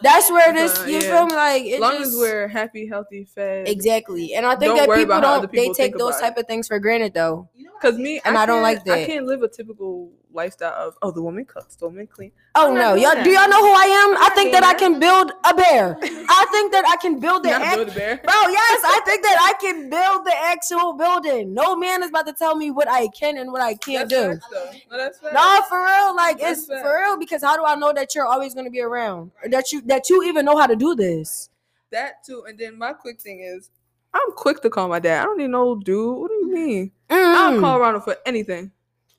[0.00, 1.00] that's where this, Uh, you yeah.
[1.00, 1.34] feel me?
[1.34, 3.68] Like, it as long just, as we're happy, healthy, fed.
[3.68, 4.34] exactly.
[4.34, 6.36] And I think Don't that people about how other don't, they take those about type
[6.38, 7.48] of things for granted, though.
[7.82, 11.10] Cause me, And I don't like can't- I can't live a typical lifestyle of oh
[11.10, 12.30] the woman cooks, the woman clean.
[12.54, 13.24] Oh no, y'all that.
[13.24, 14.16] do y'all know who I am?
[14.22, 15.96] I think that I can build a bear.
[16.00, 18.16] I think that I can build the act- build a bear.
[18.18, 21.52] Bro, yes, I think that I can build the actual building.
[21.54, 24.40] No man is about to tell me what I can and what I can't That's
[24.48, 24.54] do.
[24.54, 24.80] facts.
[25.24, 25.30] No.
[25.32, 26.14] No, for real.
[26.14, 28.80] Like That's it's for real because how do I know that you're always gonna be
[28.82, 29.32] around?
[29.42, 31.48] Or that you that you even know how to do this?
[31.90, 33.70] That too, and then my quick thing is,
[34.12, 35.22] I'm quick to call my dad.
[35.22, 36.18] I don't need no dude.
[36.18, 36.92] What do you mean?
[37.10, 37.34] I Mm.
[37.52, 38.72] don't call around for anything.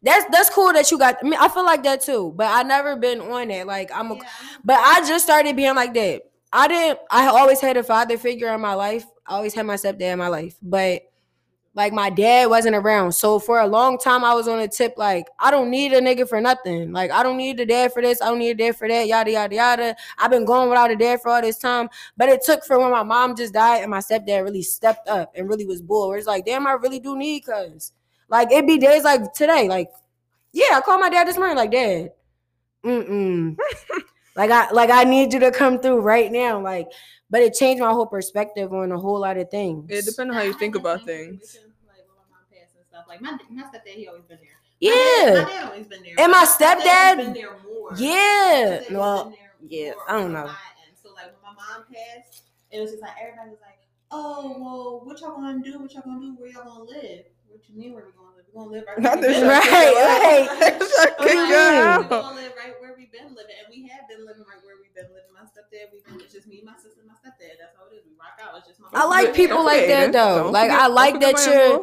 [0.07, 1.17] That's that's cool that you got.
[1.21, 3.67] I mean, I feel like that too, but I never been on it.
[3.67, 4.29] Like I'm, a, Yeah,
[4.63, 6.21] but I just started being like that.
[6.53, 6.99] I didn't.
[7.11, 9.05] I always had a father figure in my life.
[9.25, 11.01] I always had my stepdad in my life, but
[11.73, 13.11] like my dad wasn't around.
[13.11, 15.99] So for a long time, I was on a tip like I don't need a
[15.99, 16.93] nigga for nothing.
[16.93, 18.21] Like I don't need a dad for this.
[18.21, 19.07] I don't need a dad for that.
[19.07, 19.95] Yada yada yada.
[20.17, 22.91] I've been going without a dad for all this time, but it took for when
[22.91, 26.07] my mom just died and my stepdad really stepped up and really was bull.
[26.07, 27.91] Where it's like, damn, I really do need cuz.
[28.29, 29.89] Like it'd be days like today, like
[30.53, 32.11] yeah, I called my dad this morning, like dad.
[32.85, 33.57] Mm-mm.
[34.35, 36.59] like I like I need you to come through right now.
[36.61, 36.87] Like,
[37.29, 39.89] but it changed my whole perspective on a whole lot of things.
[39.89, 41.57] It depends on how you think about things.
[41.87, 43.05] Like my mom passed and stuff.
[43.07, 44.57] Like my my stepdad, he always been there.
[44.81, 45.33] My Yeah.
[45.33, 46.15] dad, my dad always been there.
[46.17, 47.91] And my stepdad stepdad- been there more.
[47.97, 48.09] Yeah.
[48.09, 49.33] My stepdad has Well,
[49.67, 50.51] yeah, I don't know.
[51.01, 53.79] So like when my mom passed, it was just like everybody was like,
[54.11, 55.79] "Oh, well, what y'all gonna do?
[55.79, 56.35] What y'all gonna do?
[56.37, 57.25] Where y'all gonna live?
[57.49, 58.45] What you mean where we gonna live?
[58.47, 61.17] We gonna live right where we this been Right, living." right.
[61.17, 62.01] Kick I'm you like, oh, out.
[62.03, 64.75] We gonna live right where we've been living, and we have been living right where
[64.81, 65.31] we've been living.
[65.33, 67.57] My stepdad, we been, it's just me, my sister, my stepdad.
[67.59, 68.03] That's how it is.
[68.05, 68.57] We rock out.
[68.59, 68.87] It's just my.
[68.93, 70.13] I like people like that Aiden.
[70.13, 70.43] though.
[70.43, 71.79] Don't Like forget- I like that you're.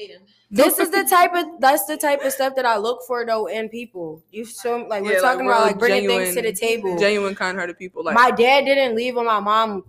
[0.00, 0.20] Aiden.
[0.50, 3.46] this is the type of that's the type of stuff that I look for though
[3.46, 4.22] in people.
[4.30, 6.98] You show like we're Yeah, like, talking about like bringing things to the table.
[6.98, 8.02] Genuine, kind-hearted people.
[8.04, 9.84] Like my dad didn't leave when my mom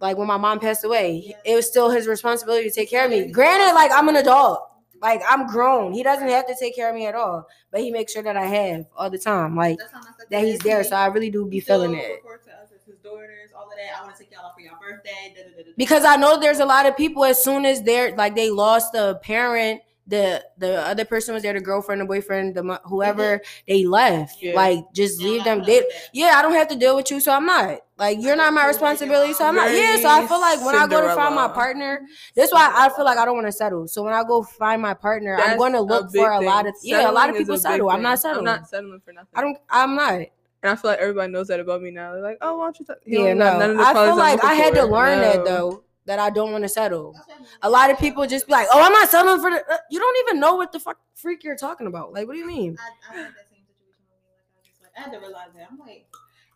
[0.00, 1.34] like when my mom passed away.
[1.44, 3.26] It was still his responsibility to take care of me.
[3.26, 4.70] Granted, like I'm an adult.
[5.00, 5.92] Like I'm grown.
[5.92, 7.46] He doesn't have to take care of me at all.
[7.70, 9.54] But he makes sure that I have all the time.
[9.54, 10.82] Like That's how my stepdad that he's there.
[10.84, 12.16] So I really do be feeling it.
[12.16, 14.00] reports to us as his daughters, all of that.
[14.00, 15.34] I want to take y'all out for your birthday.
[15.36, 15.70] Da, da, da, da, da.
[15.76, 18.94] Because I know there's a lot of people as soon as they're like they lost
[18.94, 23.64] a parent, the the other person was there, the girlfriend, the boyfriend, the whoever, mm-hmm.
[23.68, 24.42] they left.
[24.42, 24.54] Yeah.
[24.54, 25.64] Like just leave them.
[25.64, 26.10] They, up with that.
[26.12, 27.80] yeah, I don't have to deal with you, so I'm not.
[27.96, 29.70] Like you're not my responsibility, so I'm not.
[29.72, 32.00] Yeah, so I feel like when I go to find my partner,
[32.34, 33.86] that's why I feel like I don't want to settle.
[33.86, 36.48] So when I go find my partner, I'm going to look big for a thing.
[36.48, 37.90] lot of yeah, a lot of people a settle.
[37.90, 38.48] I'm not settling.
[38.48, 39.28] I'm not settling for nothing.
[39.36, 39.58] I don't.
[39.70, 40.14] I'm not.
[40.14, 40.28] And
[40.72, 42.14] I feel like everybody knows that about me now.
[42.14, 42.96] They're like, "Oh, why don't you?" Talk?
[43.06, 43.58] you Yeah, don't no.
[43.60, 44.86] none of the I feel like I had to for.
[44.86, 45.84] learn that though.
[46.06, 47.12] That I don't want to settle.
[47.12, 47.48] That's what I mean.
[47.62, 50.00] A lot of people just be like, "Oh, I'm not settling for the." uh, You
[50.00, 52.12] don't even know what the fuck freak you're talking about.
[52.12, 52.76] Like, what do you mean?
[52.78, 54.34] I, I had that same situation with me.
[54.52, 55.68] Like I just like I had to realize that.
[55.70, 56.06] I'm like,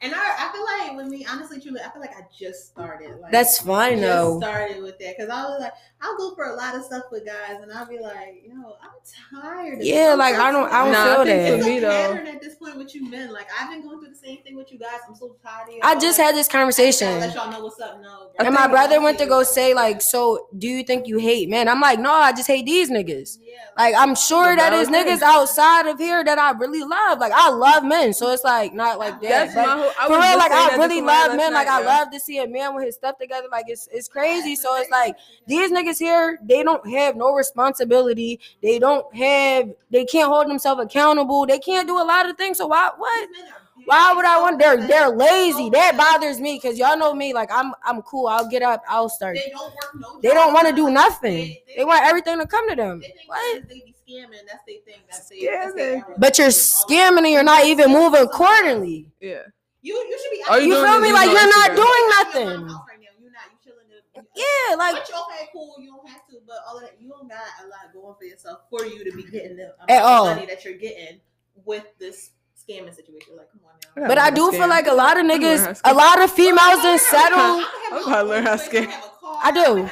[0.00, 3.20] and I, I feel like with me, honestly, truly, I feel like I just started.
[3.20, 4.38] Like That's fine just though.
[4.40, 7.26] started with that because I was like, I'll go for a lot of stuff with
[7.26, 9.78] guys, and I'll be like, you know, I'm tired.
[9.80, 10.18] of Yeah, this.
[10.18, 10.72] like I don't.
[10.72, 11.50] I don't Nah, feel think that.
[11.52, 13.32] for It's me, a though- pattern at this point with you men.
[13.32, 15.00] Like I've been going through the same thing with you guys.
[15.08, 15.74] I'm so tired of.
[15.82, 17.20] I just had this I'll conversation.
[17.20, 18.00] let y'all know what's up.
[18.00, 21.18] No, I And my brother went to go say, like, so do you think you
[21.18, 21.68] hate men?
[21.68, 23.38] I'm like, no, I just hate these niggas.
[23.40, 27.18] Yeah, Like, I'm sure The that is niggas outside of here that I really love.
[27.18, 28.12] Like, I love men.
[28.12, 29.28] So it's like, not like that.
[29.28, 29.87] That's But my whole.
[29.98, 31.52] I for real, like, I really love last men.
[31.52, 33.46] Like, night, I love to see a man with his stuff together.
[33.50, 34.56] Like, it's, it's crazy.
[34.56, 35.16] So it's like,
[35.46, 38.40] these niggas here, they don't have no responsibility.
[38.62, 41.46] They don't have, they can't hold themselves accountable.
[41.46, 42.58] They can't do a lot of things.
[42.58, 43.28] So why, what?
[43.84, 44.58] Why would I want?
[44.58, 45.70] They're they're lazy.
[45.70, 47.32] That bothers me because y'all know me.
[47.32, 48.26] Like I'm I'm cool.
[48.26, 48.82] I'll get up.
[48.88, 49.36] I'll start.
[49.36, 50.20] They don't work no.
[50.20, 51.32] They don't want to do nothing.
[51.46, 52.98] They- They want everything to come to them.
[53.00, 53.60] They think What?
[53.62, 54.30] that they be scamming.
[54.48, 55.00] That's their thing.
[55.08, 55.60] That's their.
[55.60, 56.14] That's their Scamming.
[56.18, 59.06] But you're scamming and you're not even moving accordingly.
[59.20, 59.42] Yeah.
[59.82, 60.42] You you should be.
[60.50, 61.12] All You doing feel me?
[61.12, 62.48] Like you're not doing nothing.
[62.48, 63.14] in your house right now.
[63.20, 63.46] You're not.
[63.52, 63.84] You chilling.
[64.34, 65.76] Yeah, like Which okay, cool.
[65.78, 68.24] You don't have to, but all of that, you don't got a lot going for
[68.24, 70.24] yourself for you to be getting the At all.
[70.26, 71.20] money that you're getting
[71.64, 73.36] with this scamming situation.
[73.36, 73.77] Like, come on now.
[73.77, 73.77] Yeah.
[73.94, 74.58] But I do Scam.
[74.58, 77.38] feel like a lot of niggas, a lot of females done settle.
[77.38, 78.92] I'm about to learn how to scam.
[79.42, 79.88] I do.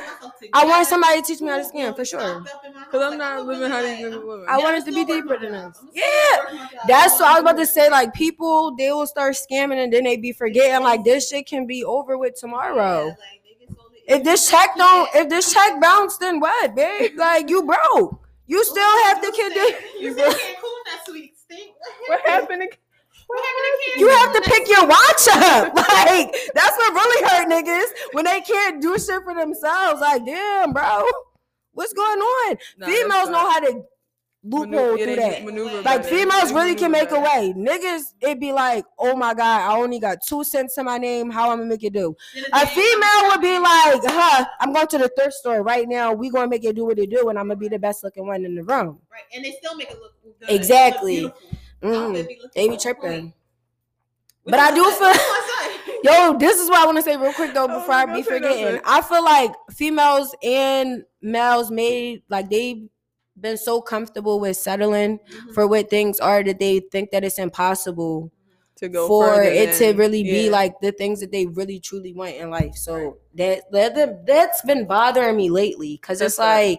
[0.53, 2.41] I want somebody to teach me how to scam for sure.
[2.41, 4.47] Because I'm not living how these niggas living.
[4.49, 5.79] I want it to be deeper than this.
[5.93, 7.91] Yeah, That's what I was about to say.
[7.91, 10.85] Like people, they will start scamming and then they be forgetting.
[10.85, 13.15] Like this shit can be over with tomorrow.
[14.09, 17.13] If this check don't, if this check bounced, then what, babe?
[17.17, 18.21] Like you broke.
[18.47, 19.79] You still have to continue.
[20.01, 21.73] You still can't cool that sweet stink.
[22.07, 22.69] What happened?
[23.27, 25.75] To- What happened to You have to pick your watch up.
[26.07, 30.01] Like that's what really hurt niggas when they can't do shit for themselves.
[30.01, 31.07] Like damn, bro,
[31.73, 32.57] what's going on?
[32.79, 33.83] Nah, Females know how to
[34.45, 35.45] loophole Maneuver- through that.
[35.45, 37.53] maneuver Like females really can make a way.
[37.57, 41.31] Niggas, it'd be like, oh my god, I only got two cents to my name.
[41.31, 42.15] How I'm gonna make it do?
[42.53, 46.13] A female would be like, huh, I'm going to the thrift store right now.
[46.13, 48.27] We gonna make it do what it do, and I'm gonna be the best looking
[48.27, 49.01] one in the room.
[49.11, 50.51] Right, and they still make it look good.
[50.51, 51.33] Exactly.
[51.83, 51.93] Look.
[51.93, 53.33] Mm, Outfit be they be on tripping.
[54.45, 57.17] But I do feel- what- that's what Yo, this is what I want to say
[57.17, 58.77] real quick though Oh, before I be forgetting.
[58.77, 58.81] say.
[58.85, 62.89] I feel like females and males made like they've
[63.41, 65.53] been so comfortable with settling I say.
[65.53, 68.31] for what things are that they think that it's impossible
[68.77, 71.81] to go for further it to than- really be like the things that they really
[71.81, 72.77] truly want in life.
[72.77, 76.79] So that that that's been bothering me lately because it's like.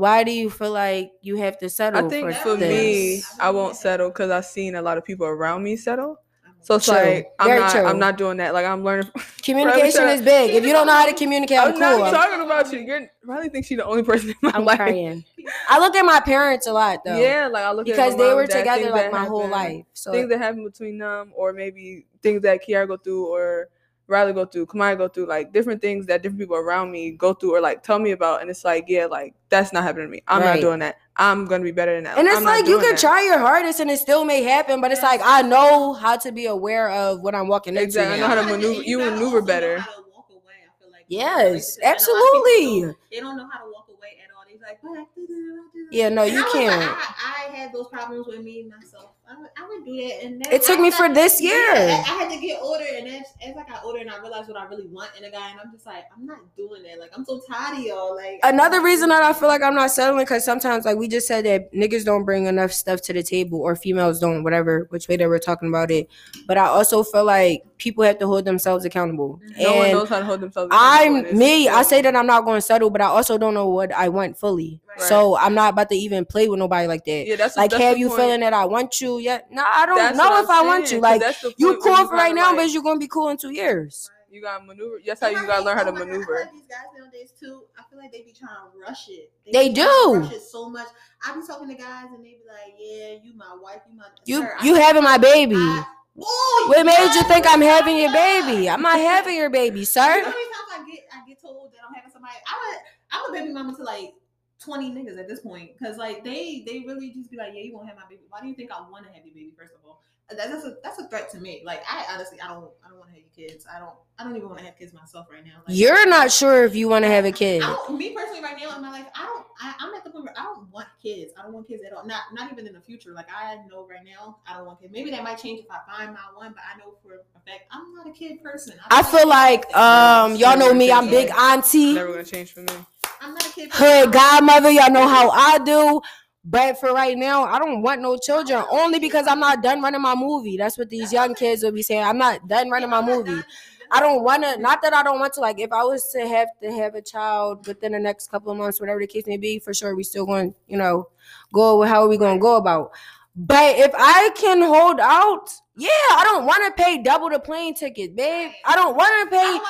[0.00, 2.06] Like, why do you feel like you have to settle?
[2.06, 3.22] I think for for me.
[3.38, 6.18] I won't settle because I've seen a lot of people around me settle.
[6.62, 6.94] So it's True.
[6.94, 7.84] like I'm Very not true.
[7.86, 8.52] I'm not doing that.
[8.52, 9.10] Like I'm learning.
[9.42, 10.54] communication is big.
[10.54, 11.80] If you don't know how to communicate, I'm, I'm cool.
[11.80, 12.80] not I'm, talking about you.
[12.80, 14.76] You're Riley thinks she's the only person in my I'm life.
[14.76, 15.24] crying.
[15.68, 17.18] I look at my parents a lot though.
[17.18, 19.48] Yeah, like I look at Because my they were dad, together like that my whole
[19.48, 19.84] life.
[19.94, 23.68] So Things that happen between them, or maybe things that Kiara go through, or
[24.10, 27.32] Riley go through, Kamaya go through, like different things that different people around me go
[27.32, 30.10] through, or like tell me about, and it's like, yeah, like that's not happening to
[30.10, 30.22] me.
[30.28, 30.54] I'm Right.
[30.56, 30.96] not doing that.
[31.16, 32.18] I'm gonna be better than that.
[32.18, 32.98] And it's I'm like you can that.
[32.98, 36.32] try your hardest and it still may happen, but it's like I know how to
[36.32, 37.84] be aware of what I'm walking into.
[37.84, 38.16] Exactly.
[38.16, 39.76] I know how to maneuver- you gotta maneuver better.
[40.14, 41.04] walk away, I feel like.
[41.08, 42.80] Yes, And a lot of people absolutely.
[42.82, 44.44] don't- They don't know how to walk away at all.
[44.48, 45.88] They're like, but I did it, I.
[45.92, 46.82] Yeah, no, And you I was like, can't.
[46.82, 49.10] I, I had those problems with me myself.
[49.30, 51.74] I would, do that, and It took I me for this Yeah, year.
[51.74, 54.48] I, I had to get older, and as, as I got older, and I realized
[54.48, 56.98] what I really want in a guy, and I'm just like, I'm not doing that.
[56.98, 58.16] Like, I'm so tired of y'all.
[58.16, 61.28] Like, Another reason that I feel like I'm not settling because sometimes, like we just
[61.28, 65.06] said, that niggas don't bring enough stuff to the table or females don't, whatever, which
[65.06, 66.08] way they were talking about it.
[66.48, 69.40] But I also feel like people have to hold themselves accountable.
[69.52, 69.62] Mm-hmm.
[69.62, 70.74] No one and knows how to hold themselves.
[70.74, 71.68] accountable, I'm me.
[71.68, 74.08] I say that I'm not going to settle, but I also don't know what I
[74.08, 74.80] want fully.
[75.00, 75.08] Right.
[75.08, 77.26] So I'm not about to even play with nobody like that.
[77.26, 78.20] Yeah, that's Like, that's have you point.
[78.20, 79.50] feeling that I want you yet?
[79.50, 81.02] No, I don't That's know if I'm I want saying, you.
[81.02, 83.08] 'cause Like that's the you point cool for right now, like- but you're gonna be
[83.08, 84.10] cool in two years.
[84.30, 84.98] You got maneuver.
[85.04, 86.50] That's how you gotta learn how to my God, I feel maneuver.
[86.52, 87.64] these guys nowadays too.
[87.76, 89.32] I feel like they be trying to rush it.
[89.44, 90.14] They be trying to do.
[90.20, 90.86] rush it so much.
[91.26, 94.04] I be talking to guys and they be like, "Yeah, you my wife, you my
[94.24, 95.56] You sir, I- you having my baby.
[95.56, 95.84] I-
[96.22, 98.68] Oh, What made you think I'm having your baby?
[98.68, 100.00] I'm not having your baby, You know sir.
[100.00, 102.34] how many times I get I get told that I'm having somebody?
[102.46, 102.78] I'm a
[103.12, 104.12] I'm a baby mama to like
[104.60, 107.74] twenty niggas at this point because like they they really just be like, yeah, you
[107.74, 108.22] won't have my baby.
[108.28, 109.52] Why do you think I want to have your baby?
[109.56, 110.00] First of all,
[110.36, 111.62] that's a that's a threat to me.
[111.64, 113.66] Like I honestly I don't I don't want to have your kids.
[113.72, 115.62] I don't I don't even want to have kids myself right now.
[115.66, 117.62] Like, You're not sure if you want to have a kid.
[117.62, 119.46] I don't, me personally, right now in my life, I don't.
[119.62, 121.32] I, I'm at the point where I don't want kids.
[121.38, 122.06] I don't want kids at all.
[122.06, 123.12] Not not even in the future.
[123.12, 124.92] Like I know right now, I don't want kids.
[124.92, 127.64] Maybe that might change if I find my one, but I know for a fact
[127.70, 128.74] I'm not a kid person.
[128.90, 130.92] I don't feel like um y'all know me.
[130.92, 132.74] I'm big auntie, Never gonna change for me.
[133.20, 134.70] I'm not a hood godmother.
[134.70, 136.00] Y'all know how I do.
[136.42, 140.00] But for right now, I don't want no children only because I'm not done running
[140.00, 140.56] my movie.
[140.56, 142.02] That's what these young kids will be saying.
[142.02, 143.42] I'm not done running my movie.
[143.90, 144.56] I don't want to.
[144.58, 145.40] Not that I don't want to.
[145.40, 148.56] Like, if I was to have to have a child within the next couple of
[148.56, 150.52] months, whatever the case may be, for sure, we still going.
[150.52, 151.08] to you know,
[151.52, 152.92] go with how are we going to go about.
[153.36, 155.50] But if I can hold out,
[155.80, 158.52] yeah, I don't want to pay double the plane ticket, babe.
[158.64, 159.52] I don't want to pay.
[159.52, 159.62] like.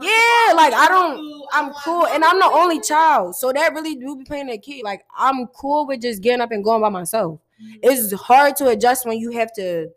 [0.00, 4.16] Yeah, like, I don't- I'm cool, and I'm the only child, so that really do
[4.16, 4.82] be playing a key.
[4.84, 7.40] Like, I'm cool with just getting up and going by myself.
[7.62, 7.78] Mhm.
[7.82, 9.88] It's hard to adjust when you have to.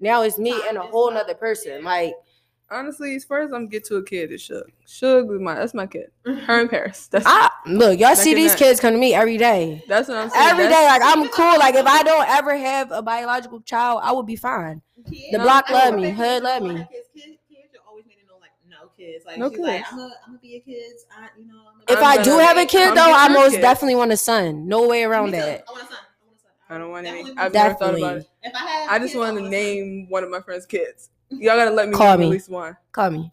[0.00, 1.82] Now it's me and a whole nother person.
[1.84, 2.14] Like.
[2.70, 4.62] Honestly, as far as I'm get to a kid, it's Suge.
[4.86, 6.10] Suge is my that's my kid.
[6.24, 7.06] Her in Paris.
[7.08, 9.84] That's I look, y'all see these that- kids come to me every day.
[9.86, 10.44] that's what I'm saying.
[10.48, 11.58] Every day, That's- like I'm cool.
[11.58, 14.80] Like if I don't ever have a biological child, I would be fine.
[15.08, 16.68] Kids, The block I love me, that hood love me.
[16.78, 19.24] have Kids, kids, kids are always made to know like no kids.
[19.26, 19.88] Like No she's like kids.
[19.92, 21.06] I'm gonna I'm gonna be a kids.
[21.16, 21.60] I you know.
[21.68, 23.60] I'm If I'm I gonna- do have a kid I'm though, I most kid.
[23.60, 24.66] definitely want a son.
[24.66, 25.64] No way around that.
[25.68, 25.98] I want a son.
[25.98, 26.50] I want a son.
[26.70, 27.18] I don't want any.
[27.24, 28.28] Definitely I've want a never thought about it.
[28.42, 29.76] If I have I just kids, wanted to want a son.
[29.76, 31.10] name one of my friends' kids.
[31.40, 32.26] Y'all gotta let me Call name me.
[32.26, 32.76] at least one.
[32.92, 33.32] Call me,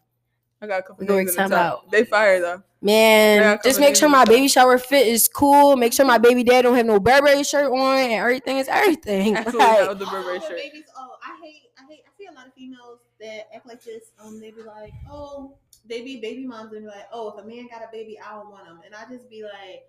[0.61, 1.91] I got a couple We gonna names in the time out.
[1.91, 2.63] They fire though.
[2.81, 3.59] man.
[3.63, 5.75] Just make sure my baby shower fit is cool.
[5.75, 9.35] Make sure my baby dad don't have no Burberry shirt on, and everything is everything.
[9.37, 10.57] Absolutely Like, not with the Burberry Oh, shirt.
[10.57, 10.83] babies.
[10.97, 12.01] Oh, I hate, I hate.
[12.05, 14.11] I see a lot of females that act like this.
[14.23, 15.55] Um, they be like, oh,
[15.87, 18.33] they be baby moms and be like, oh, if a man got a baby, I
[18.35, 19.83] don't want him, and I just be like.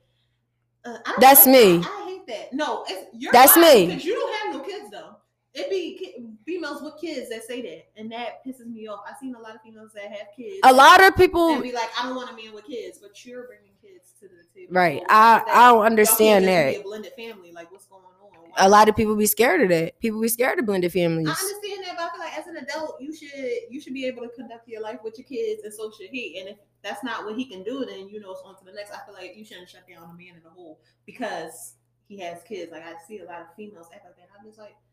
[0.85, 1.79] Uh, I don't That's like me.
[1.79, 1.87] that.
[1.87, 2.53] I hate that.
[2.53, 3.87] No, it's, you're That's me.
[3.87, 5.15] Because you don't have no kids though.
[5.55, 9.01] It be ki- females with kids that say that, and that pisses me off.
[9.09, 10.61] I've seen a lot of females that have kids.
[10.65, 13.23] a lot of people and be like, I don't want a man with kids, but
[13.27, 14.73] you're bringing kids to the table.
[14.73, 15.03] Right.
[15.11, 16.75] I- I don't understand that.
[16.75, 17.53] Be a blended family.
[17.53, 18.09] Like, what's going on?
[18.09, 19.99] Why- a lot of people be scared of that.
[20.01, 21.29] People be scared of blended families.
[21.29, 23.31] I understand that, but I feel like as an adult, you should
[23.71, 26.39] you should be able to conduct your life with your kids, and so should he.
[26.41, 28.73] And if that's not what he can do, then you know it's on to the
[28.73, 28.91] next.
[28.91, 31.75] I feel like you shouldn't shut down a man in the whole because
[32.09, 32.73] he has kids.
[32.73, 34.29] Like I see a lot of females act like that.
[34.39, 34.92] I'm just like, I don't get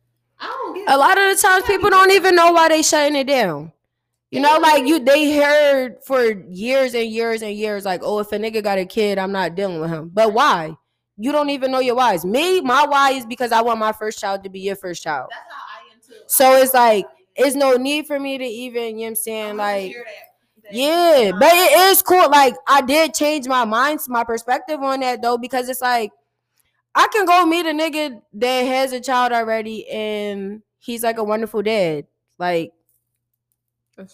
[0.87, 3.71] a lot of the times people don't even know why they shutting it down.
[4.31, 8.31] You know, like you they heard for years and years and years, like, oh, if
[8.31, 10.11] a nigga got a kid, I'm not dealing with him.
[10.13, 10.75] But why?
[11.17, 12.23] You don't even know your whys.
[12.25, 15.29] Me, my why is because I want my first child to be your first child.
[15.31, 16.23] That's how I am too.
[16.27, 19.57] So it's like, It's no need for me to even, you know what I'm saying,
[19.57, 22.29] like Hear that- that- yeah, but it is cool.
[22.29, 26.11] Like I did change my mind, my perspective on that though, because it's like
[26.95, 31.23] I can go meet a nigga that has a child already and he's like a
[31.23, 32.05] wonderful dad.
[32.37, 32.73] Like,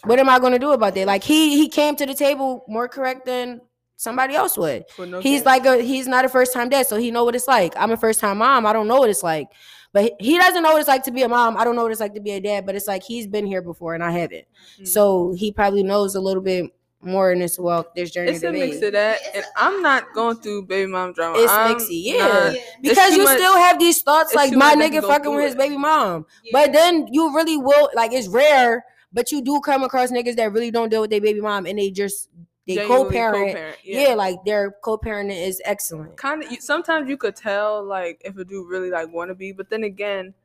[0.03, 1.07] what am I gonna do about that?
[1.07, 3.61] Like, he he came to the table more correct than
[3.97, 4.83] somebody else would.
[4.99, 5.45] No He's kids.
[5.45, 7.73] like a he's not a first time dad, so he know what it's like.
[7.77, 8.65] I'm a first time mom.
[8.65, 9.47] I don't know what it's like.
[9.93, 11.55] But he- doesn't know what it's like to be a mom.
[11.55, 13.45] I don't know what it's like to be a dad, but it's like he's been
[13.45, 14.45] here before and I haven't.
[14.81, 14.87] Mm.
[14.87, 16.65] So he probably knows a little bit
[17.05, 19.81] more in this walk, this journey it's to a mix of that, and a- I'm
[19.81, 21.37] not going through baby mom drama.
[21.39, 22.51] It's I'm mixy, yeah.
[22.51, 22.59] Yeah.
[22.81, 25.35] Because you much- still have these thoughts like my much that can nigga fucking through
[25.35, 26.25] with his baby mom.
[26.43, 26.49] Yeah.
[26.53, 28.83] But then you really will like it's rare,
[29.13, 31.77] but you do come across niggas that really don't deal with their baby mom and
[31.79, 32.29] they just
[32.67, 33.49] they co-parent.
[33.53, 34.15] co-parent, Yeah.
[34.15, 36.17] like their co-parenting is excellent.
[36.17, 36.49] kind of.
[36.61, 39.83] Sometimes you could tell like if a dude really like want to be, but then
[39.83, 40.44] again, it's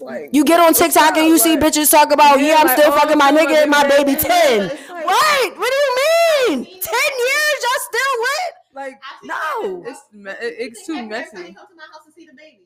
[0.00, 1.28] like You get on TikTok and up?
[1.28, 3.70] you see bitches talk about, yeah, yeah, I'm like, still oh, fucking my nigga and
[3.70, 4.60] my baby my 10.
[4.70, 5.58] It's like- What?
[5.58, 6.64] What do you mean?
[6.64, 7.58] 10 years?
[7.62, 8.54] Y'all still lit?
[8.74, 9.84] like No.
[9.86, 11.48] It's me- What do you it's too happened every time messy.
[11.48, 12.60] he come to to see the baby?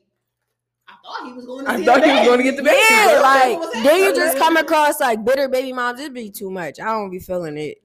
[0.87, 2.25] I thought he was going to I thought the he was baby.
[2.25, 2.77] going to get the baby.
[2.89, 5.99] Yeah, like then you just come across like bitter baby moms.
[5.99, 6.79] It'd be too much.
[6.79, 7.77] I don't be feeling it.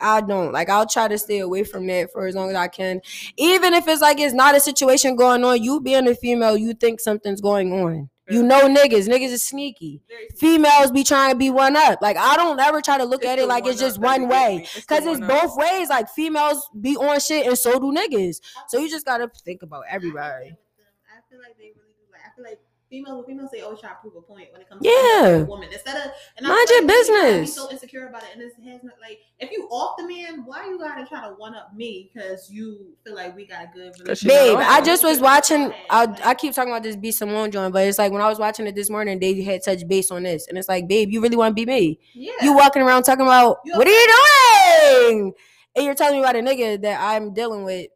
[0.00, 0.68] I don't like.
[0.70, 3.00] I'll try to stay away from that for as long as I can.
[3.36, 6.74] Even if it's like it's not a situation going on, you being a female, you
[6.74, 8.08] think something's going on.
[8.30, 9.06] You know niggas.
[9.08, 10.02] Niggas is sneaky.
[10.36, 12.00] Females be trying to be one up.
[12.00, 14.66] Like I don't ever try to look It's at it like it's just one way.
[14.74, 15.42] It's Cause it's one up.
[15.42, 15.88] both ways.
[15.90, 18.40] Like females be on shit and so do niggas.
[18.68, 20.46] So you just gotta think about everybody.
[20.50, 22.12] I feel like they really do.
[22.12, 22.60] Like I feel like
[22.94, 24.92] females, when females say, "Oh, try to prove a point" when it comes Yeah.
[24.92, 27.54] to a woman instead of uh, and I Mind your like women gotta Be business.
[27.54, 30.66] so insecure about it, and this has not like if you off the man, why
[30.68, 33.92] you gotta try to one up me because you feel like we got a good
[34.04, 34.58] 'Cause she relationship?
[34.58, 35.72] Babe, I just was watching.
[35.90, 38.38] I, I keep talking about this B Simone joint, but it's like when I was
[38.38, 41.20] watching it this morning, they had touched base on this, and it's like, babe, you
[41.20, 41.98] really want to be me?
[42.14, 42.32] yeah.
[42.42, 45.32] You walking around talking about You what are you doing?
[45.76, 47.88] And you're telling me about a nigga that I'm dealing with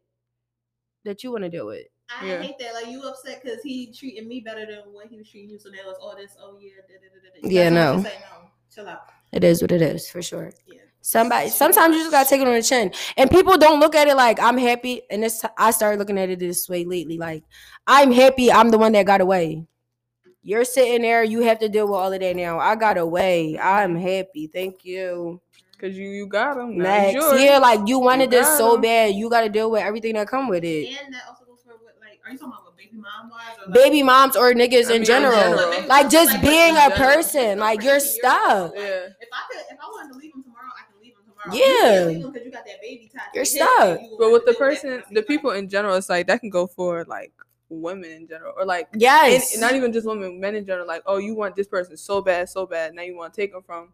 [1.05, 1.85] that you want to deal with.
[2.09, 2.41] I Yeah.
[2.41, 2.73] hate that.
[2.73, 5.59] Like you upset because he treating me better than what he was treating you.
[5.59, 6.35] So now it's all this.
[6.41, 6.71] Oh yeah.
[6.87, 7.53] Da, da, da, da, da.
[7.53, 8.03] Yeah, no.
[8.03, 8.49] Say no.
[8.73, 9.01] Chill out.
[9.31, 10.51] It is what it is for sure.
[10.67, 10.75] Yeah.
[11.01, 14.07] Somebody, sometimes you just gotta take it on the chin, and people don't look at
[14.07, 15.01] it like I'm happy.
[15.09, 17.17] And this, I started looking at it this way lately.
[17.17, 17.43] Like
[17.87, 18.51] I'm happy.
[18.51, 19.65] I'm the one that got away.
[20.41, 21.23] You're sitting there.
[21.23, 22.59] You have to deal with all of that now.
[22.59, 23.57] I got away.
[23.59, 24.47] I'm happy.
[24.47, 25.41] Thank you.
[25.79, 26.77] Cause you you got him.
[26.77, 28.81] Next, yeah, like you wanted this so so 'em.
[28.81, 29.15] bad.
[29.15, 30.89] You got to deal with everything that come with it.
[31.05, 33.65] And that also goes for what like are you talking about baby mom wise or
[33.65, 35.35] like, Baby moms or niggas I mean, in in general.
[35.57, 35.87] general.
[35.87, 38.73] Like just like, being what a person, It's like so you're stuck.
[38.75, 38.81] Yeah.
[38.81, 41.53] If I could, if I wanted to leave him tomorrow, I can leave him tomorrow.
[41.53, 41.63] Yeah.
[41.65, 43.21] You can't leave him because you got that baby tied.
[43.21, 44.01] to You're stuck.
[44.01, 46.39] you But with the have to deal person, the people in general, it's like that
[46.41, 47.31] can go for like
[47.69, 49.53] women in general, or like and, Yes.
[49.53, 50.87] and not even just women, men in general.
[50.87, 52.93] Like, oh, you want this person so bad, so bad.
[52.93, 53.89] Now you want to take them from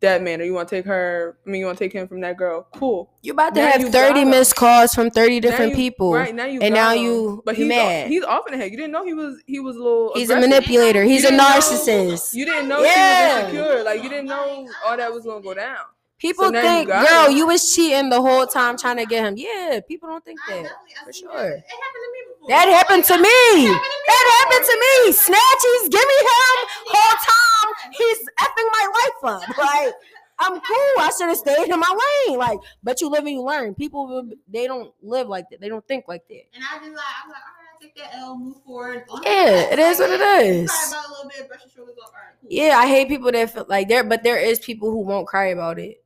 [0.00, 1.36] that man, or you want to take her.
[1.46, 2.66] I mean, you want to take him from that girl.
[2.74, 3.10] Cool.
[3.22, 6.12] you about to now have 30 missed calls from 30 different you- people.
[6.14, 7.02] Right now you And now him.
[7.02, 8.08] you- but he's mad.
[8.08, 8.70] he's off in the head.
[8.70, 10.12] You didn't know he was he was a little.
[10.14, 11.02] He's a manipulator.
[11.04, 12.32] He's You a didn't know- narcissist.
[12.34, 13.50] You didn't know Yeah.
[13.50, 13.82] he was insecure.
[13.84, 15.76] Like you didn't know all that was gonna go down.
[16.18, 17.36] People So now you think, girl, him.
[17.36, 19.34] you was cheating the whole time trying to get him.
[19.38, 20.54] Yeah, people don't think that.
[20.64, 21.32] definitely, I For see sure.
[21.32, 21.64] That.
[21.64, 22.48] It happened to me before.
[22.48, 23.28] That happened to me.
[23.28, 24.06] It happened to me.
[24.06, 25.12] That happened to me.
[25.16, 26.56] Snatchies, give me him
[26.92, 27.49] whole time.
[27.92, 29.42] He's effing my life up.
[29.58, 29.94] Like,
[30.42, 30.94] I'm cool.
[30.98, 32.38] I should have stayed in my lane.
[32.38, 33.74] Like, but you live and you learn.
[33.74, 35.60] People, they don't live like that.
[35.60, 36.42] They don't think like that.
[36.54, 39.04] And I just like, I'm like, all right, take that L, move forward.
[39.22, 40.70] Yeah, it is what it is.
[40.70, 42.08] Cry about a little bit, brush your shoulders off.
[42.08, 42.48] All right, cool.
[42.50, 45.46] Yeah, I hate people that feel like there, but there is people who won't cry
[45.48, 46.02] about it.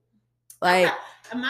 [0.61, 0.93] Like,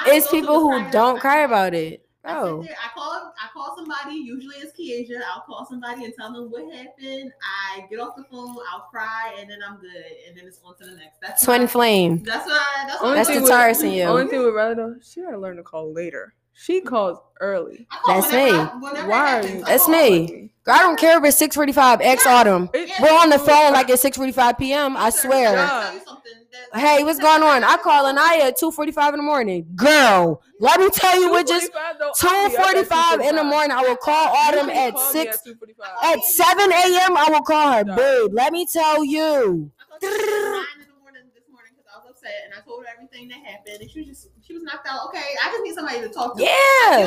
[0.07, 2.04] it's people who don't cry about it.
[2.27, 5.21] I Oh, there, I call I call somebody, usually it's Kiesia.
[5.33, 7.33] I'll call somebody and tell them what happened.
[7.75, 9.91] I get off the phone, I'll cry, and then I'm good.
[10.29, 11.21] And then it's on to the next.
[11.21, 12.23] That's twin my- flame.
[12.25, 14.03] That's what I that's what Only I That's the with- Taurus in you.
[14.05, 16.35] Only thing with Riley though, she gotta learn to call later.
[16.57, 17.87] She calls early.
[18.05, 18.51] Call That's me.
[18.51, 19.65] I- Why are happens, you?
[19.65, 19.95] That's call.
[19.95, 20.51] me.
[20.67, 22.01] I don't care if it's 645.
[22.01, 22.71] Ex autumn.
[22.73, 24.97] It- We're on the phone like it's 6:45 p.m.
[24.97, 25.57] I Sir, swear.
[25.57, 26.05] let
[26.55, 27.65] me tell you something that- Hey, what's going on?
[27.65, 29.67] I call Anaya at 2:45 in the morning.
[29.77, 33.37] Girl, let me tell you what just 2:45 though, I'll be up at 2:45 in
[33.37, 33.71] the morning.
[33.73, 35.43] I will call Autumn You at six.
[35.43, 35.91] 2:45.
[36.03, 37.17] At 7 a.m.
[37.17, 37.97] I will call her, No.
[37.97, 38.35] babe.
[38.35, 39.71] Let me tell you.
[39.81, 42.55] I called her at nine in the morning this morning because I was upset and
[42.55, 45.09] I told her everything that happened and she was just she was knocked out.
[45.09, 46.43] Okay, I just need somebody to talk to.
[46.43, 46.51] Yeah.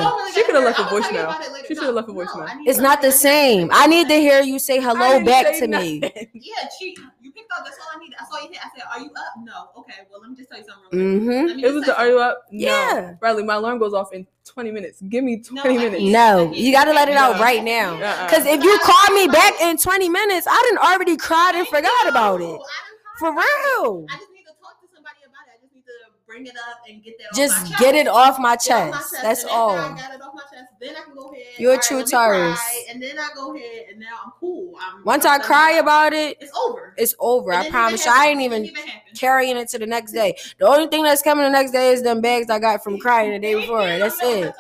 [0.01, 1.23] don't really She coulda left a I'm gonna tell you voicemail.
[1.23, 1.67] about it later.
[1.67, 2.47] She No, shoulda left a no, voicemail.
[2.49, 3.69] I It's not the same.
[3.71, 5.99] I need to hear you say hello back say to me.
[6.33, 7.63] Yeah, she you picked up.
[7.63, 8.15] That's all I needed.
[8.19, 8.59] I saw you hit.
[8.63, 9.69] I said, "Are you up?" No.
[9.81, 9.93] Okay.
[10.09, 10.99] Well, let me just tell you something.
[10.99, 11.57] Real quick.
[11.57, 11.65] Mm-hmm.
[11.65, 12.41] It was the are you up?
[12.51, 12.65] No.
[12.67, 13.13] Yeah.
[13.21, 15.01] Riley, my alarm goes off in 20 minutes.
[15.07, 16.03] Give me 20 No, minutes.
[16.03, 17.41] No, you gotta let it out No.
[17.41, 17.95] right now.
[18.01, 18.29] Uh-uh.
[18.29, 22.07] Cause if you call me back in 20 minutes, I didn't already cried and forgot
[22.07, 22.49] about No, it.
[22.49, 23.83] I didn't For cry about it.
[23.83, 24.05] real.
[24.09, 25.53] I just need to talk to somebody about it.
[25.53, 25.97] I just need to
[26.37, 27.25] bring it up and get that.
[27.31, 29.11] off Just get it off my it off my chest.
[29.11, 29.21] chest.
[29.23, 29.77] That's all.
[29.77, 30.71] I got it off my chest.
[30.79, 31.43] then I can go ahead.
[31.57, 32.85] You're a true cry, Taurus.
[32.91, 34.75] and then I go ahead, and now I'm cool.
[34.79, 36.93] I'm, Once I'm I cry about it, it's over.
[36.97, 37.53] it's over.
[37.53, 38.11] I promise you.
[38.13, 38.83] I ain't even even
[39.15, 40.35] carrying it to the next day.
[40.59, 43.31] The only thing that's coming the next day is them bags I got from crying
[43.31, 43.85] the day before.
[43.85, 44.53] That's it.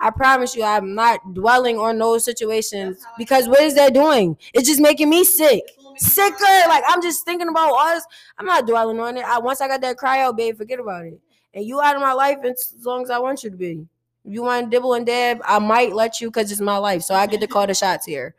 [0.00, 4.36] I promise you, I'm not dwelling on those situations because what is that doing?
[4.52, 5.62] It's just making me sick.
[5.96, 6.68] Sicker.
[6.68, 8.04] Like I'm just thinking about us.
[8.38, 9.24] I'm not dwelling on it.
[9.24, 11.20] I once I got that cry out, babe, forget about it.
[11.52, 13.86] And you out of my life as long as I want you to be.
[14.24, 17.02] If you want to dibble and dab, I might let you because it's my life.
[17.02, 18.34] So I get to call the shots here.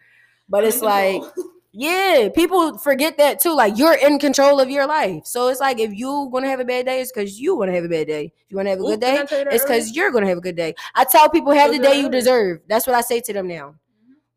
[0.50, 1.22] But it's like,
[1.72, 3.54] yeah, people forget that too.
[3.54, 5.26] Like you're in control of your life.
[5.26, 7.84] So it's like if you gonna have a bad day, it's because you wanna have
[7.84, 8.26] a bad day.
[8.26, 10.74] If you wanna have a good day, it's because you're gonna have a good day.
[10.96, 12.62] I tell people have the day you deserve.
[12.68, 13.76] That's what I say to them now.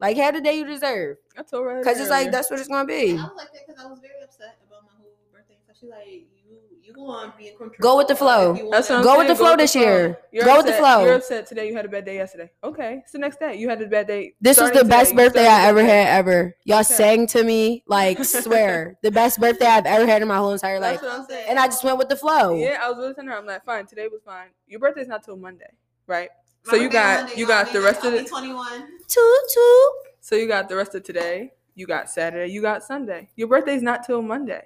[0.01, 2.69] Like have the day you deserve, I told her because it's like that's what it's
[2.69, 3.13] gonna I be.
[3.15, 5.55] was like that because I was very upset about my whole birthday.
[5.67, 7.77] So she like you, you gonna be in control.
[7.81, 8.55] Go with the flow.
[8.73, 10.19] That's what I'm Go with saying, the flow this year.
[10.33, 11.05] You're Go with the upset- flow.
[11.05, 11.69] You're upset today.
[11.69, 12.51] You had a bad day yesterday.
[12.65, 13.55] Okay, it's the next day.
[13.57, 14.35] You had a bad day.
[14.41, 15.23] This was the best today.
[15.23, 15.93] You birthday I ever today.
[16.05, 16.57] had ever.
[16.65, 16.95] Y'all Okay.
[16.95, 20.81] sang to me like swear the best birthday I've ever had in my whole entire
[20.81, 21.47] life, That's what I'm saying.
[21.51, 22.57] and I just went with the flow.
[22.57, 23.37] Yeah, I was really telling her.
[23.39, 23.87] I'm like, fine.
[23.87, 24.49] Today was fine.
[24.67, 25.71] Your birthday's not till Monday,
[26.09, 26.31] right?
[26.67, 28.27] My So you got Monday, you got the rest of be it.
[28.27, 28.81] 21.
[29.07, 29.23] Toot
[29.55, 29.93] toot.
[30.29, 31.55] So you got the rest of today.
[31.75, 32.53] You got Saturday.
[32.53, 33.31] You got Sunday.
[33.35, 34.61] Your birthday's not till Monday.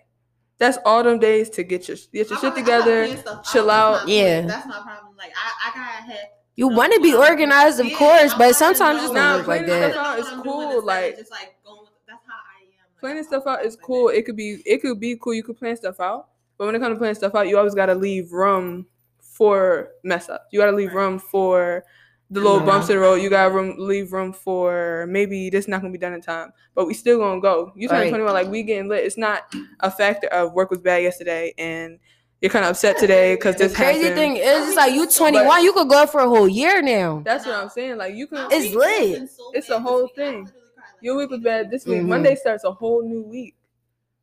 [0.58, 3.06] That's all them days to get your get your I shit I together.
[3.06, 3.94] planned chill out.
[3.94, 3.94] out.
[3.98, 4.40] That's my- Yeah.
[4.40, 5.14] that's my problem.
[5.16, 6.26] Like I, I gotta have.
[6.56, 9.46] You know, want to be organized, of Yeah, course, I but sometimes it's not work
[9.46, 9.92] like planning that.
[9.92, 12.62] stuff out is What I'm doing cool, like- just like going with, that's how I
[12.64, 12.68] am.
[12.94, 14.08] Like, Planning stuff out is cool.
[14.08, 15.32] It could be it could be cool.
[15.32, 16.26] You could plan stuff out,
[16.58, 18.84] but when it comes to planning stuff out, you always got to leave room
[19.20, 20.48] for mess up.
[20.50, 20.96] You got to leave Right.
[21.04, 21.84] room for
[22.32, 22.66] the little Yeah.
[22.66, 23.16] bumps in the road.
[23.16, 26.86] You got room leave room for maybe this not gonna be done in time, but
[26.86, 27.72] we still gonna go.
[27.76, 28.08] You turn Right.
[28.08, 29.04] 21, like we getting lit.
[29.04, 31.98] It's not a factor of work was bad yesterday and
[32.40, 34.16] you're kind of upset today because this crazy happened.
[34.16, 37.22] thing is, it's like you 21, you could go for a whole year now.
[37.24, 37.98] That's what I'm saying.
[37.98, 38.48] Like you can.
[38.50, 39.28] It's lit.
[39.54, 40.44] It's a whole thing.
[40.44, 42.00] literally cried like Your week was bad this week.
[42.02, 42.06] Mhm.
[42.08, 43.54] Monday starts a whole new week.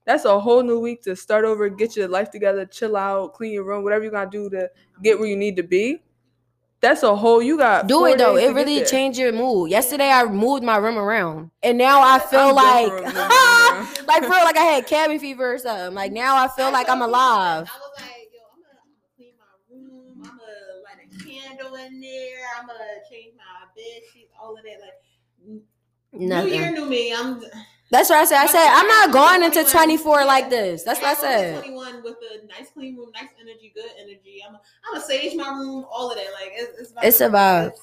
[0.05, 3.53] That's a whole new week to start over, get your life together, chill out, clean
[3.53, 4.70] your room, whatever you gotta do to
[5.03, 6.01] get where you need to be.
[6.82, 7.88] That's a whole you got.
[7.88, 8.38] Do it though.
[8.38, 9.70] It really changed your mood.
[9.70, 13.18] Yesterday I moved my room around, and now I feel I'm like, done for moving
[13.18, 14.08] around.
[14.08, 15.94] like for real, like I had cabin fever or something.
[15.94, 17.70] Like now I feel like I'm alive.
[17.70, 18.80] I was like, yo, I'm gonna,
[19.18, 20.22] clean my room.
[20.24, 22.46] I'm gonna light a candle in there.
[22.58, 22.80] I'm gonna
[23.12, 24.80] change my bed sheets, all of that.
[24.80, 25.62] Like,
[26.14, 26.74] new year, Nothing.
[26.76, 27.14] new me.
[27.14, 27.42] I'm.
[27.92, 28.38] That's what I said.
[28.38, 30.84] I said I'm not going into 24 like this.
[30.84, 31.60] That's what I gotta said.
[31.64, 34.44] 21 with a nice clean room, nice energy, good energy.
[34.48, 34.56] I'm.
[34.56, 36.28] I'm gonna sage my room, all of that.
[36.34, 37.74] Like, it's it's, It's about-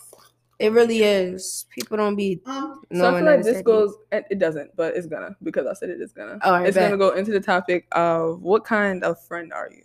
[0.58, 1.66] It really is.
[1.70, 3.94] People don't be Um, So I knowing feel like this goes.
[4.12, 6.38] It it doesn't, but it's gonna because I said it is gonna.
[6.42, 6.88] All right, it's bet.
[6.88, 9.82] gonna go into the topic of what kind of friend are you?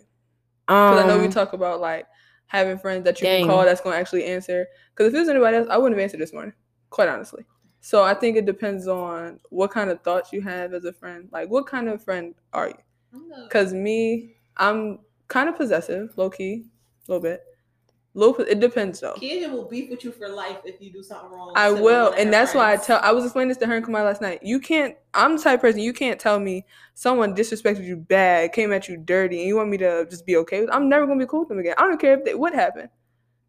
[0.66, 2.06] Because I know we Um, talk about like
[2.46, 3.42] having friends that you dang.
[3.42, 4.66] can call that's gonna actually answer.
[4.94, 6.54] Because if it was anybody else, I wouldn't have answered this morning,
[6.90, 7.44] quite honestly.
[7.84, 11.28] So I think it depends on what kind of thoughts you have as a friend.
[11.32, 13.22] Like, what kind of friend are you?
[13.42, 16.64] Because me, I'm kind of possessive, low key,
[17.08, 17.42] a little bit.
[18.14, 19.14] Low, it depends though.
[19.14, 21.54] Kid will beef with you for life if you do something wrong.
[21.56, 23.00] I will, and that's why I tell.
[23.02, 24.40] I was explaining this to her and Kamai last night.
[24.42, 24.94] You can't.
[25.14, 26.64] I'm the type of person you can't tell me
[26.94, 30.36] someone disrespected you bad, came at you dirty, and you want me to just be
[30.36, 30.70] okay with.
[30.70, 31.74] I'm never gonna be cool with them again.
[31.78, 32.90] I don't care if they, what happened.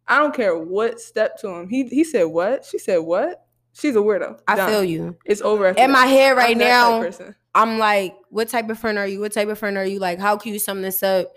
[0.08, 1.68] I don't care what step to him.
[1.68, 2.64] He he said what?
[2.64, 3.44] She said what?
[3.74, 4.40] She's a weirdo.
[4.46, 4.70] I Done.
[4.70, 5.16] feel you.
[5.24, 5.68] It's over.
[5.68, 7.10] In my head I'm right now.
[7.54, 9.20] I'm like, what type of friend are you?
[9.20, 9.98] What type of friend are you?
[9.98, 11.32] Like, how can you sum this up?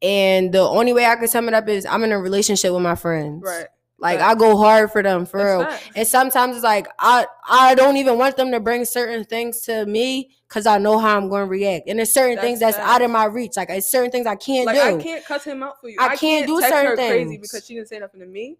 [0.00, 2.82] And the only way I can sum it up is I'm in a relationship with
[2.82, 3.42] my friends.
[3.44, 3.66] Right.
[3.98, 4.34] Like Facts.
[4.34, 5.64] I go hard for them for That's real.
[5.64, 5.90] facts.
[5.94, 9.86] And sometimes it's like I I don't even want them to bring certain things to
[9.86, 11.88] me because I know how I'm going to react.
[11.88, 13.52] And there's certain things That's that's out of my reach.
[13.56, 14.98] Like it's certain things I can't like do.
[14.98, 15.98] I can't cuss him out for you.
[16.00, 17.48] I can't do text her certain crazy things.
[17.52, 18.56] because she didn't say nothing to me.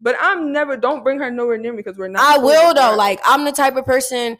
[0.00, 0.76] But I'm never.
[0.76, 2.22] Don't bring her nowhere near me because we're not.
[2.22, 2.90] I will though.
[2.90, 2.98] regardless.
[2.98, 4.38] Like I'm the type of person.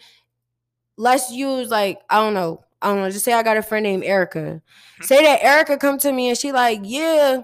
[0.97, 2.65] Let's use like I don't know.
[2.83, 3.11] I don't know.
[3.11, 4.39] Just say I got a friend named Erica.
[4.39, 5.05] Mm-hmm.
[5.05, 7.43] Say that Erica come to me and she like yeah,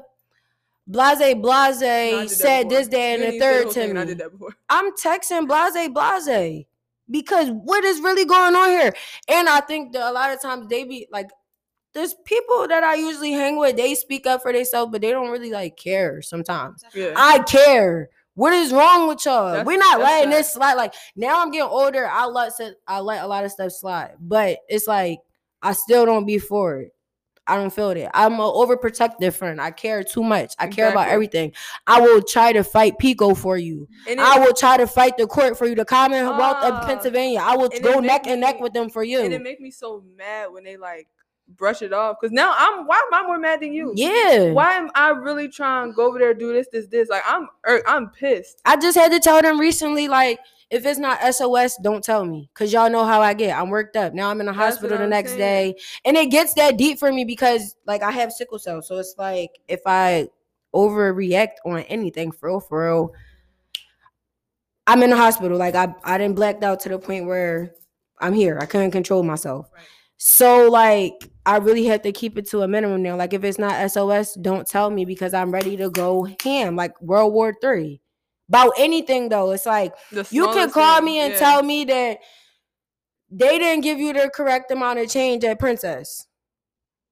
[0.86, 3.92] blase blase No, I did that said this, day and the third whole to I
[3.92, 4.04] me.
[4.06, 4.54] did that before.
[4.68, 6.64] I'm texting blase blase
[7.10, 8.94] because what is really going on here?
[9.28, 11.30] And I think that a lot of times they be like,
[11.94, 13.76] there's people that I usually hang with.
[13.76, 16.82] They speak up for themselves, but they don't really like care sometimes.
[16.94, 17.12] Yeah.
[17.16, 18.08] I care.
[18.34, 19.48] What is wrong with y'all?
[19.50, 20.48] That's- We're not letting facts.
[20.48, 20.74] this slide.
[20.74, 22.06] Like now, I'm getting older.
[22.06, 22.52] I let
[22.88, 25.18] I let a lot of stuff slide, but it's like
[25.60, 26.94] I still don't be for it.
[27.46, 28.08] I don't feel it.
[28.14, 29.60] I'm a overprotective friend.
[29.60, 30.54] I care too much.
[30.60, 31.52] I care about everything.
[31.88, 33.88] I will try to fight PECO for you.
[34.06, 35.74] It, I will try to fight the court for you.
[35.74, 36.80] The Commonwealth Ah.
[36.80, 37.40] of Pennsylvania.
[37.42, 39.20] I will go neck and neck with them for you.
[39.20, 41.08] and it make me so mad when they like
[41.48, 42.16] brush it off.
[42.20, 43.92] Cause now I'm why am I more mad than you?
[43.96, 44.52] Yeah.
[44.52, 47.08] Why am I really trying to go over there do this, this, this?
[47.08, 48.60] Like I'm er, I'm pissed.
[48.64, 50.38] I just had to tell them recently, like,
[50.70, 52.48] if it's not SOS, don't tell me.
[52.54, 53.58] Cause y'all know how I get.
[53.58, 54.14] I'm worked up.
[54.14, 55.72] Now I'm in the That's hospital the next saying.
[55.72, 55.80] day.
[56.04, 58.80] And it gets that deep for me because like I have sickle cell.
[58.82, 60.28] So it's like if I
[60.74, 63.12] overreact on anything for real, for real,
[64.86, 65.58] I'm in the hospital.
[65.58, 67.74] Like I I didn't blacked out to the point where
[68.18, 68.58] I'm here.
[68.60, 69.68] I couldn't control myself.
[69.74, 69.84] Right.
[70.16, 73.16] So like I really have to keep it to a minimum now.
[73.16, 77.00] Like if it's not SOS, don't tell me because I'm ready to go ham, like
[77.00, 78.00] World War Three.
[78.48, 79.50] About anything though.
[79.50, 79.94] It's like
[80.30, 81.38] you can call thing, me and yeah.
[81.38, 82.18] tell me that
[83.30, 86.26] they didn't give you the correct amount of change at Princess.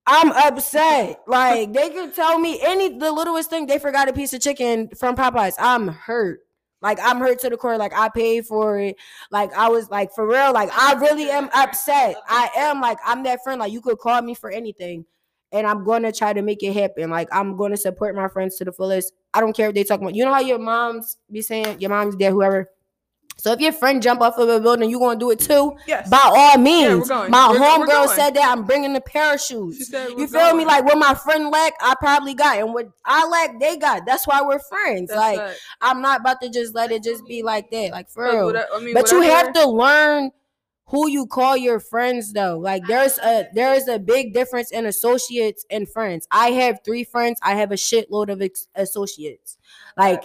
[0.06, 1.20] I'm upset.
[1.26, 4.88] like they could tell me any the littlest thing they forgot a piece of chicken
[4.96, 5.54] from Popeyes.
[5.58, 6.40] I'm hurt.
[6.82, 7.76] Like I'm hurt to the core.
[7.76, 8.96] Like I paid for it.
[9.30, 10.52] Like I was like for real.
[10.52, 12.16] Like I really am upset.
[12.28, 13.60] I am like I'm that friend.
[13.60, 15.04] Like you could call me for anything,
[15.52, 17.10] and I'm gonna try to make it happen.
[17.10, 19.12] Like I'm gonna support my friends to the fullest.
[19.34, 20.14] I don't care if they talk about.
[20.14, 22.70] You know how your moms be saying your mom's dad, whoever.
[23.40, 25.76] So if your friend jump off of a building, you gonna do it too.
[25.86, 26.08] Yes.
[26.08, 27.30] By all means, going.
[27.30, 29.90] my We're go- we're homegirl said that I'm bringing the parachutes.
[29.90, 30.64] You feel me?
[30.64, 34.04] Like what my friend lack, I probably got, and what I lack, they got.
[34.06, 35.08] That's why we're friends.
[35.08, 35.56] That's like right.
[35.80, 37.90] I'm not about to just let it just be like that.
[37.92, 38.56] Like for 'Cause real.
[38.56, 40.30] I- I mean, But you I have heard- to learn
[40.86, 42.58] who you call your friends though.
[42.58, 46.26] Like there's a there's a big difference in associates and friends.
[46.32, 47.38] I have three friends.
[47.42, 49.56] I have a shitload of ex- associates.
[49.96, 50.24] Like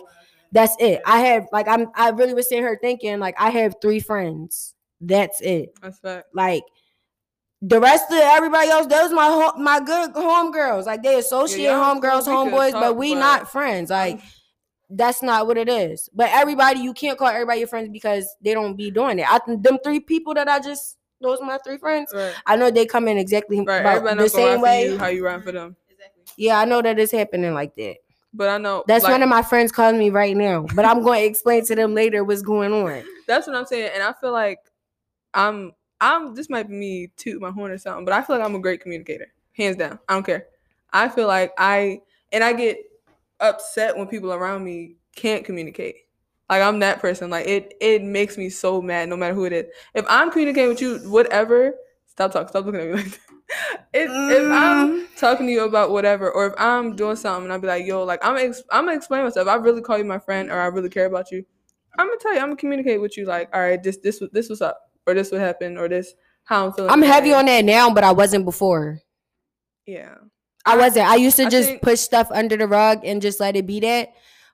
[0.55, 1.01] that's it.
[1.05, 4.73] I have like I'm I really was sitting here thinking like I have three friends.
[5.01, 5.69] That's it.
[5.81, 6.27] That's fact.
[6.33, 6.63] Like
[7.61, 10.85] the rest of everybody else, those my ho- my good homegirls.
[10.85, 13.89] Like they associate y'all homegirls, homeboys, but we but- not friends.
[13.89, 14.21] Like
[14.89, 16.09] that's not what it is.
[16.13, 19.25] But everybody, you can't call everybody your friends because they don't be doing it.
[19.27, 22.13] I them three people that I just those my three friends.
[22.15, 22.33] Right.
[22.45, 23.83] I know they come in exactly Right.
[24.17, 24.85] the same way.
[24.91, 25.75] you, how you run for them.
[25.89, 26.23] Exactly.
[26.37, 27.97] Yeah, I know that it's happening like that.
[28.36, 31.01] But I know That's like, one of my friends calling me right now, but I'm
[31.01, 33.03] going to explain to them later what's going on.
[33.27, 34.59] That's what I'm saying, and I feel like
[35.33, 35.71] I'm
[36.01, 38.55] I'm this might be me toot my horn or something, but I feel like I'm
[38.55, 39.99] a great communicator, hands down.
[40.09, 40.47] I don't care.
[40.91, 42.77] I feel like I and I get
[43.39, 45.95] upset when people around me can't communicate.
[46.49, 47.29] Like I'm that person.
[47.29, 49.65] Like it it makes me so mad no matter who it is.
[49.93, 51.73] If I'm communicating with you, whatever,
[52.05, 53.34] stop talking, stop looking at me like that.
[53.93, 55.05] If, if I'm Mm.
[55.17, 58.03] talking to you about whatever, or if I'm doing something and I'll be like, yo,
[58.03, 59.47] like I'm ex- I'm gonna explain myself.
[59.47, 61.45] I really call you my friend or I really care about you.
[61.97, 64.29] I'm gonna tell you, I'm gonna communicate with you like, all right, this this was
[64.31, 66.91] this was up, or this would happen, or this how I'm feeling.
[66.91, 68.99] I'm heavy on that now, but I wasn't before.
[69.85, 70.15] Yeah.
[70.65, 71.07] I wasn't.
[71.07, 73.67] I used to I just think- push stuff under the rug and just let it
[73.67, 74.09] be that.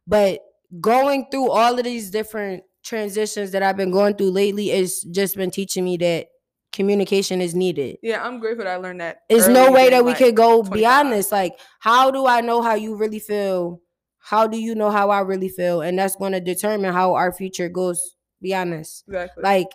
[0.06, 0.42] But
[0.82, 5.38] going through all of these different transitions that I've been going through lately has just
[5.38, 6.28] been teaching me that
[6.72, 7.98] communication is needed.
[8.02, 9.22] Yeah, I'm grateful that I learned that.
[9.30, 10.74] There's no way that we like, could go 25.
[10.74, 11.32] beyond this.
[11.32, 13.82] Like, how do I know how you really feel?
[14.20, 15.82] How do you know how I really feel?
[15.82, 18.16] And that's going to determine how our future goes.
[18.42, 19.04] Be honest.
[19.08, 19.44] Exactly.
[19.44, 19.68] Like,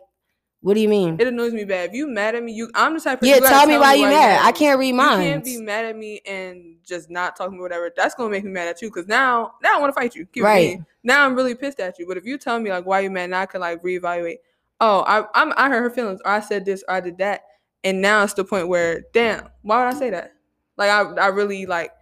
[0.60, 1.16] what do you mean?
[1.20, 1.90] it annoys me bad.
[1.90, 3.28] If you mad at me, you I'm the type of.
[3.28, 4.40] Yeah, gotta tell me why you mad.
[4.44, 5.22] I can't read mine.
[5.22, 7.92] You can't be mad at me and just not talking to me, whatever.
[7.96, 8.90] That's gonna make me mad at you.
[8.90, 10.26] Cause now, now I want to fight you.
[10.26, 10.66] Keep Right.
[10.66, 10.86] being.
[11.04, 12.06] Now I'm really pissed at you.
[12.08, 14.38] But if you tell me like why you mad, now I can like reevaluate.
[14.80, 17.42] Oh, I I'm, I hurt her feelings, or I said this, or I did that,
[17.84, 20.32] and now it's the point where, damn, why would I say that?
[20.76, 21.92] Like I I really like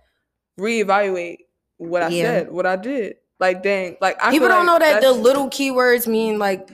[0.58, 1.38] reevaluate
[1.76, 2.22] what I Yeah.
[2.22, 3.16] said, what I did.
[3.40, 6.70] Like dang, like I People don't like know that the little keywords mean like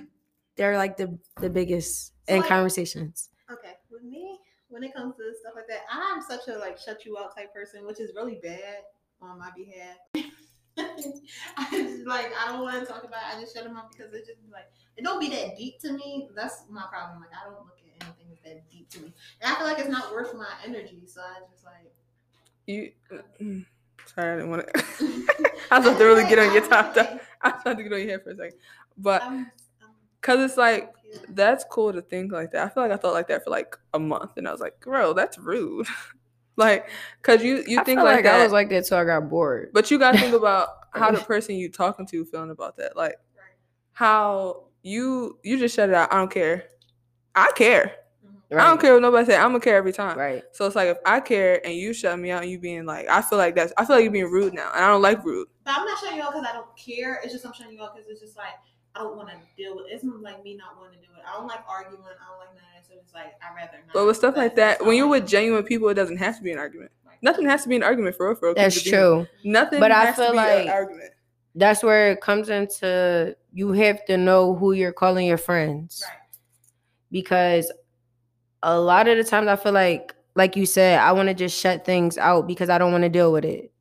[0.57, 3.29] they're like the the biggest So, in like- conversations.
[3.51, 4.39] Okay, with me,
[4.69, 7.53] when it comes to stuff like that, I'm such a like shut you out type
[7.53, 8.79] person, which is really bad
[9.21, 9.97] on my behalf.
[10.79, 13.21] I just like I don't want to talk about.
[13.33, 13.37] It.
[13.37, 15.93] I just shut them out because it just like it don't be that deep to
[15.93, 16.29] me.
[16.35, 17.21] That's my problem.
[17.21, 19.79] Like I don't look at anything that's that deep to me, and I feel like
[19.79, 21.03] it's not worth my energy.
[21.07, 21.93] So I just like.
[22.67, 22.93] you.
[23.41, 23.67] mm,
[24.15, 24.73] Sorry, I didn't want to.
[25.71, 26.95] I was about to really get on your top.
[26.95, 27.21] Top.
[27.43, 28.59] I was about to get on your head for a second,
[28.97, 29.23] but
[30.21, 30.93] cause it's like
[31.29, 32.67] that's cool to think like that.
[32.67, 34.81] I feel like I thought like that for like a month, and I was like,
[34.81, 35.87] bro, that's rude.
[36.61, 36.89] Like,
[37.23, 39.29] cause you you I think feel like, that, I was like that till I got
[39.29, 39.71] bored.
[39.73, 42.97] but you gotta think about how the person you talking to feeling about that.
[42.97, 43.17] Like
[43.93, 46.13] how you you just shut it out.
[46.13, 46.65] I don't care.
[47.35, 47.97] I care.
[48.53, 49.37] I don't care what nobody say.
[49.37, 50.19] I'm gonna care every time.
[50.19, 50.43] Right.
[50.53, 53.09] So it's like if I care and you shut me out and you being like,
[53.09, 55.25] I feel like that's I feel like you're being rude now, and I don't like
[55.25, 55.47] rude.
[55.65, 57.21] But I'm not shutting you out because I don't care.
[57.23, 58.55] It's just I'm shutting you out because it's just like
[58.95, 59.87] I don't want to deal with.
[59.89, 61.23] It's not like me not wanting to do it.
[61.29, 62.03] I don't like arguing.
[62.03, 62.87] I don't like none of that.
[62.89, 63.93] So it's like I rather not.
[63.95, 66.51] But with stuff like that, when you're with genuine people, it doesn't have to be
[66.53, 66.91] an argument.
[67.07, 67.13] all.
[67.23, 68.35] Nothing has to be an argument for real.
[68.37, 69.27] For real, 'cause That's to be- true.
[69.45, 69.81] Nothing.
[69.81, 71.13] But I has to feel be like- argument.
[71.55, 76.03] That's where it comes into you have to know who you're calling your friends.
[76.07, 76.17] Right.
[77.11, 77.73] Because
[78.63, 81.59] a lot of the times I feel like like you said, I want to just
[81.59, 83.73] shut things out because I don't want to deal with it.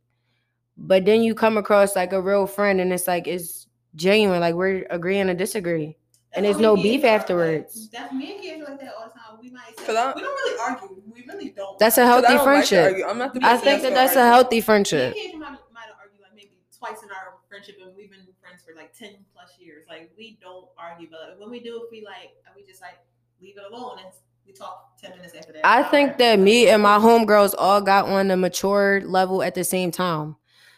[0.78, 4.56] But then you come across like a real friend and it's like it's genuine, like
[4.56, 5.98] we're agreeing to disagree.
[6.36, 7.90] And there's no beef and kids are afterwards.
[7.92, 9.40] That's me and kids like that all the time.
[9.42, 11.02] We might say, 'Cause I- we don't really argue.
[11.14, 11.80] We really don't.
[11.80, 12.92] That's a 'Cause I healthy don't like to friendship.
[12.92, 13.06] argue.
[13.06, 14.32] I'm not the I think that gonna that's a argue.
[14.34, 15.18] healthy Me friendship.
[15.32, 18.62] and might, might have argued like maybe twice in our friendship, and we've been friends
[18.64, 19.86] for like ten plus years.
[19.90, 23.00] Like we don't argue, but when we do, if we like, we just like
[23.42, 24.08] leave it alone and
[24.46, 25.66] we talk ten minutes after that.
[25.66, 29.64] I think that me and my homegirls all got on the mature level at the
[29.64, 30.36] same time.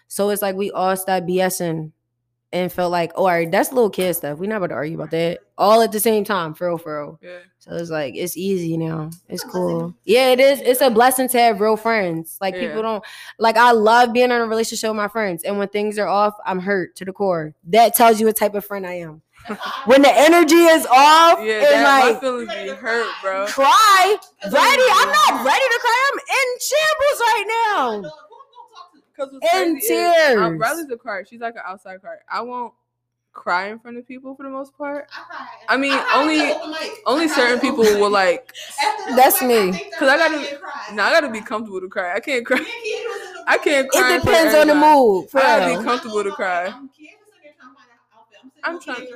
[0.07, 1.91] So it's like we all stopped BSing
[2.53, 4.37] and felt like, oh, all right, that's little kid stuff.
[4.39, 7.01] We're not about to argue about that all at the same time, for real, for
[7.01, 7.19] real.
[7.21, 7.37] Yeah.
[7.59, 9.11] So it's like it's easy now.
[9.29, 9.93] It's cool.
[10.03, 10.59] Yeah, it is.
[10.61, 12.37] It's a blessing to have real friends.
[12.41, 12.67] Like Yeah.
[12.67, 13.03] people don't
[13.37, 13.55] like.
[13.55, 16.59] I love being in a relationship with my friends, and when things are off, I'm
[16.59, 17.53] hurt to the core.
[17.65, 19.21] That tells you what type of friend I am.
[19.85, 23.45] When the energy is off, Yeah, and that, like my feelings be hurt, bro.
[23.47, 24.83] cry, ready.
[24.91, 26.11] I'm not ready to cry.
[26.13, 27.45] I'm in shambles right
[28.03, 28.11] now.
[29.21, 30.59] Cause what's In crazy is, tears.
[30.59, 31.23] Riley's a cry.
[31.29, 32.15] She's like an outside cry.
[32.29, 32.73] I won't
[33.33, 35.07] cry in front of people for the most part.
[35.15, 36.91] I I mean, cry only- at the open mic.
[37.05, 38.51] Only I certain people open will like.
[39.15, 39.71] That's me.
[39.99, 40.95] Cause I gotta- can.
[40.95, 42.15] No, I gotta be comfortable to cry.
[42.15, 42.57] I can't cry.
[42.57, 44.15] Me and Kid was in the I can't cry.
[44.15, 45.29] It depends on the mood.
[45.29, 46.65] For I gotta be comfortable to cry.
[46.67, 47.09] I'm Kid
[48.65, 49.07] was in trying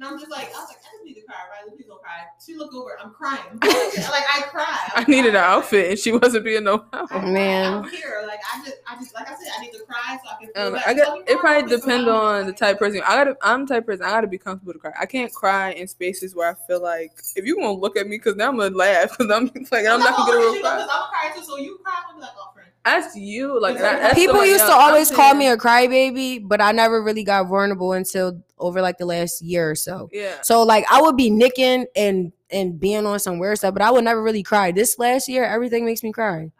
[0.00, 0.20] to find an outfit.
[0.20, 0.20] I'm sitting I'm on trying- Kid's floor.
[0.20, 1.76] And I'm just like, I was like, I just need to cry, Riley.
[1.76, 2.20] Please don't cry.
[2.44, 3.52] She looked over, I'm crying.
[3.60, 4.88] like I cry.
[4.96, 7.12] I needed an outfit, and she wasn't being no help.
[7.12, 7.74] I, Man.
[7.74, 8.26] I don't care.
[8.26, 10.52] Like I just, I just, like I said, I need to cry so I can
[10.54, 10.88] feel Um, better.
[10.88, 13.02] I got Tell me it probably about depend about on the type of person.
[13.06, 14.92] I gotta I'm the type of person I gotta be comfortable to cry.
[14.98, 18.16] I can't cry in spaces where I feel like if you won't look at me
[18.16, 20.62] because now I'm gonna laugh because I'm like I'm not gonna get a real Because
[20.62, 20.80] cry.
[20.80, 21.44] I'm gonna cry too.
[21.44, 22.69] So you cry, I'm gonna be like, oh, friend.
[22.84, 23.60] That's you.
[23.60, 24.82] Like that, People used to else.
[24.82, 29.06] Always call me a crybaby, but I never really got vulnerable until over like the
[29.06, 30.08] last year or so.
[30.12, 30.40] Yeah.
[30.42, 33.90] So like I would be nicking and and being on some weird stuff, but I
[33.90, 34.72] would never really cry.
[34.72, 36.50] This last year, everything makes me cry.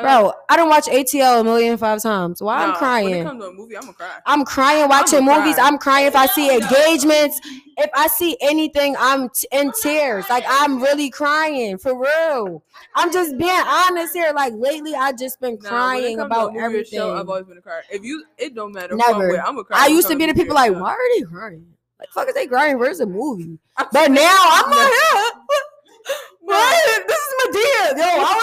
[0.00, 2.40] Bro, I don't watch ATL a million and five times.
[2.42, 3.24] Why I'm When it crying.
[3.24, 4.10] comes to a movie, I'm gonna cry.
[4.24, 5.56] I'm crying watching I'ma movies.
[5.56, 5.66] cry.
[5.66, 7.40] I'm crying if I see engagements.
[7.76, 10.24] If I see anything, I'm t- in tears.
[10.30, 12.64] Like I'm really crying for real.
[12.94, 14.32] I'm just being honest here.
[14.34, 16.98] Like lately, I just been crying comes to a about everything.
[16.98, 17.82] show, I've always been a crier.
[17.90, 18.96] If you, it don't matter.
[18.96, 19.36] Never.
[19.42, 19.76] I'm a cry.
[19.78, 20.80] I used to be the people like, show.
[20.80, 21.66] why are they crying?
[21.98, 22.78] Like, fuck is they crying?
[22.78, 23.58] Where's the movie?
[23.92, 25.32] But now I'm not here.
[26.40, 27.06] What?
[27.06, 27.96] This is Madea.
[27.98, 28.34] Yo, I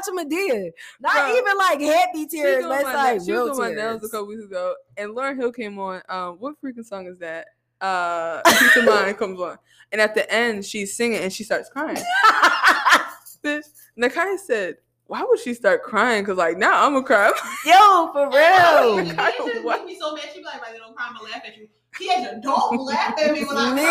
[0.00, 0.70] was crying watching Madea.
[1.00, 3.48] Not Bro, even like happy tears, was but on it's my like na- she real
[3.48, 6.02] was on my nails a couple weeks ago, and Lauryn Hill came on.
[6.08, 7.46] Um, what freaking song is that?
[7.80, 9.58] Uh, Peace of Mind comes on,
[9.92, 11.96] and at the end she's singing and she starts crying.
[13.44, 13.64] Bitch,
[13.98, 14.76] Nakai said,
[15.06, 16.24] "Why would she start crying?
[16.24, 17.28] Cause like now I'm gonna cry."
[17.64, 19.04] Yo, for real.
[19.04, 19.80] you I just what?
[19.80, 20.24] make me so mad.
[20.32, 21.06] She be like, "Riley, don't cry.
[21.08, 21.68] I'm gonna laugh at you."
[21.98, 23.84] He had your dog laugh at me when I Man.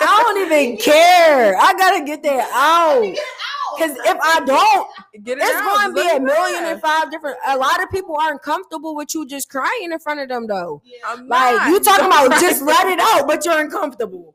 [0.00, 1.56] I don't even care.
[1.58, 3.02] I gotta get that out.
[3.02, 3.78] Get out.
[3.78, 4.88] Cause if I don't,
[5.24, 6.70] Get it it's out, going to be a me million cry.
[6.72, 7.36] and five different.
[7.48, 10.80] A lot of people aren't comfortable with you just crying in front of them, though.
[10.84, 10.98] Yeah.
[11.08, 12.40] I'm Like you talking about cry.
[12.40, 14.32] just let it out, but you're uncomfortable.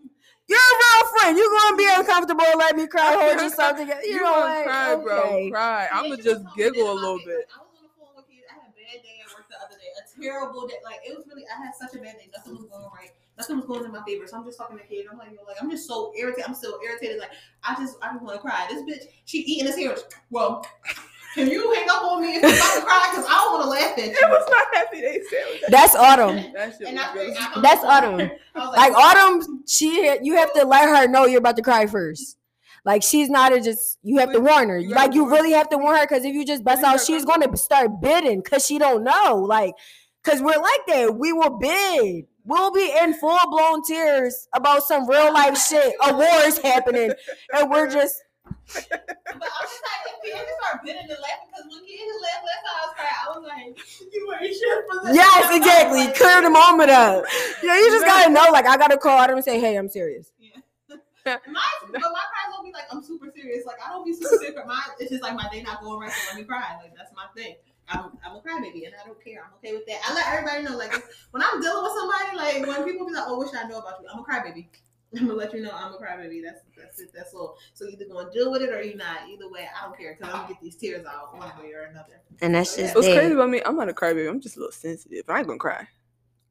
[0.49, 1.37] You're a real friend.
[1.37, 3.87] You're gonna be uncomfortable and let me cry, hold you something.
[3.87, 4.65] You, You know gonna what?
[4.65, 5.21] cry, bro?
[5.21, 5.49] Okay.
[5.51, 5.87] Cry.
[5.93, 7.47] I'm gonna just giggle a little bit.
[7.55, 8.41] I was on the phone with you.
[8.49, 9.87] I had a bad day at work the other day.
[10.03, 10.75] A terrible day.
[10.83, 11.43] Like it was really.
[11.47, 12.29] I had such a bad day.
[12.35, 13.11] Nothing was going right.
[13.37, 14.27] Nothing was going in my favor.
[14.27, 15.05] So I'm just talking to kid.
[15.11, 16.45] I'm like, yo, like I'm just so irritated.
[16.47, 17.19] I'm so irritated.
[17.19, 17.31] Like
[17.63, 18.67] I just, I just want to cry.
[18.69, 19.99] This bitch, she eating this sandwich.
[20.29, 20.65] Well,
[21.35, 23.07] can you hang up on me if I'm about to cry?
[23.11, 24.27] Because I don't want to laugh at It you.
[24.27, 26.35] was not happy they said That's autumn.
[26.53, 27.33] that shit And was really.
[27.61, 28.31] That's autumn.
[28.55, 31.85] I was Like autumn, she you have to let her know you're about to cry
[31.85, 32.35] first.
[32.85, 34.79] Like she's not a just you have to warn her.
[34.79, 37.25] You Like you really have to warn her because if you just bust out, she's
[37.25, 39.35] gonna start bidding because she don't know.
[39.35, 39.75] Like,
[40.23, 41.15] cause we're like that.
[41.17, 42.25] We will bid.
[42.45, 45.93] We'll be in full blown tears about some real life shit.
[46.03, 47.11] A war is happening,
[47.55, 48.15] and we're just
[48.73, 52.61] But I'm just like, if just start bidding and laughing, because when he laugh last
[52.65, 55.15] time I was crying, I was like, you ain't shit for this.
[55.15, 56.05] yes, exactly.
[56.05, 57.25] Like, Clear the moment up.
[57.63, 58.49] Yeah, you just gotta know.
[58.51, 60.31] Like I gotta call Autumn and say, hey, I'm serious.
[60.39, 60.49] Yeah
[61.25, 61.61] My,
[61.91, 63.65] but my cries don't be like I'm super serious.
[63.65, 64.57] Like I don't be super serious.
[64.65, 66.77] Mine, it's just like my day not going right, so let me cry.
[66.81, 67.55] Like that's my thing.
[67.89, 69.43] I'm, I'm a crybaby, and I don't care.
[69.45, 69.99] I'm okay with that.
[70.05, 70.77] I let everybody know.
[70.77, 70.93] Like
[71.31, 73.79] when I'm dealing with somebody, like when people be like, "Oh, what should I know
[73.79, 74.67] about you," I'm a crybaby.
[75.19, 76.41] I'm gonna let you know I'm a crybaby.
[76.43, 77.11] That's that's it.
[77.13, 77.57] That's all.
[77.73, 79.27] So either gonna deal with it or you not.
[79.27, 81.85] Either way, I don't care because I'm gonna get these tears out one way or
[81.85, 82.21] another.
[82.41, 83.61] And that's just What's crazy about me?
[83.65, 84.29] I'm not a crybaby.
[84.29, 85.23] I'm just a little sensitive.
[85.27, 85.87] I ain't gonna cry.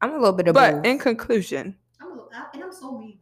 [0.01, 0.85] I'm a little bit of But both.
[0.85, 3.17] in conclusion, I'm a little, I, and I'm so mean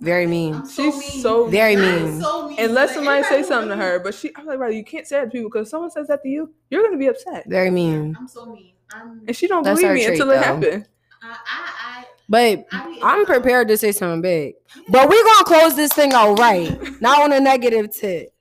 [0.00, 0.30] Very my thing.
[0.30, 0.54] mean.
[0.54, 1.22] I'm so she's mean.
[1.22, 2.20] so Very mean.
[2.20, 2.58] so mean.
[2.60, 5.16] Unless Like, somebody say something to her, but she, I'm like, right, you can't say
[5.20, 8.16] that to people because someone says that to you, you're gonna be upset, Very mean.
[8.18, 8.72] I'm so mean.
[8.92, 9.22] I'm.
[9.26, 10.40] and she don't That's believe me trait, until it though.
[10.42, 10.88] happened.
[11.22, 11.36] I.
[11.46, 12.04] I.
[12.28, 14.54] But I, I be, I'm prepared to say something big.
[14.76, 14.82] Yeah.
[14.88, 18.32] But we're gonna close this thing out right, not on a negative tip.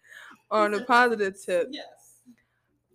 [0.52, 1.86] on a positive tip, Yes.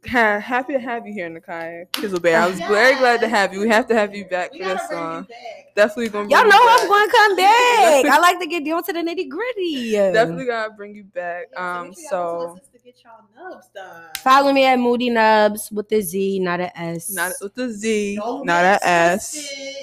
[0.07, 2.41] Ha- happy to have you here, Nakai Kizzle Bear.
[2.41, 3.61] I was very glad to have you.
[3.61, 5.27] We have to have you back We for this bring song.
[5.75, 6.29] Definitely gonna.
[6.29, 8.05] Y'all know you I'm going to come back.
[8.07, 9.93] I like to get down to the nitty gritty.
[9.93, 11.47] Definitely gonna bring you back.
[11.53, 14.05] Yeah, Um, make so to get y'all nubs done.
[14.23, 17.11] Follow me at Moody Nubz with a Z, not a S.
[17.13, 19.33] not with the Z, Don't not get a S.
[19.33, 19.75] twisted.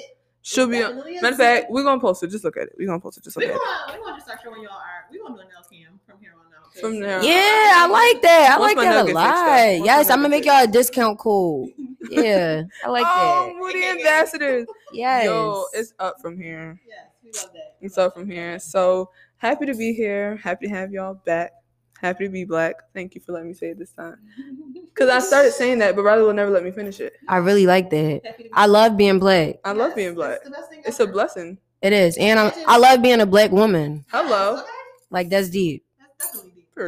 [0.44, 0.78] She'll be.
[0.78, 2.28] Definitely a Matter of fact, we're gonna post it.
[2.28, 2.74] Just look at it.
[2.78, 3.24] We're gonna post it.
[3.24, 3.98] Just we look at gonna it.
[4.00, 5.06] we gonna just start showing y'all art.
[5.10, 6.61] We gonna do a nail cam from here on out.
[6.61, 7.32] 'cause- From there Yeah,
[7.76, 8.52] I like that.
[8.56, 9.46] I Once like that a nugget fixed up.
[9.46, 9.84] lot.
[9.86, 11.70] Yes, I'm gonna make y'all a discount code.
[12.10, 13.14] Yeah, I like that.
[13.16, 13.56] oh, that.
[13.58, 14.66] Moody ambassadors.
[14.92, 15.24] Yes.
[15.24, 16.78] Yo, it's up from here.
[16.86, 17.76] Yes, we love that.
[17.80, 18.58] It's up from here.
[18.58, 19.08] So
[19.38, 20.36] happy to be here.
[20.36, 21.52] Happy to have y'all back.
[21.98, 22.74] Happy to be black.
[22.92, 24.16] Thank you for letting me say it this time.
[24.94, 27.14] Cause I started saying that, but Riley will never let me finish it.
[27.28, 28.20] I really like that.
[28.26, 29.54] Happy to be I love being black.
[29.64, 30.40] I love Yes, being black.
[30.42, 31.58] It's, the best thing It's a blessing.
[31.80, 34.04] It is, and I'm, I love being a black woman.
[34.10, 34.62] Hello.
[35.10, 35.84] Like that's deep.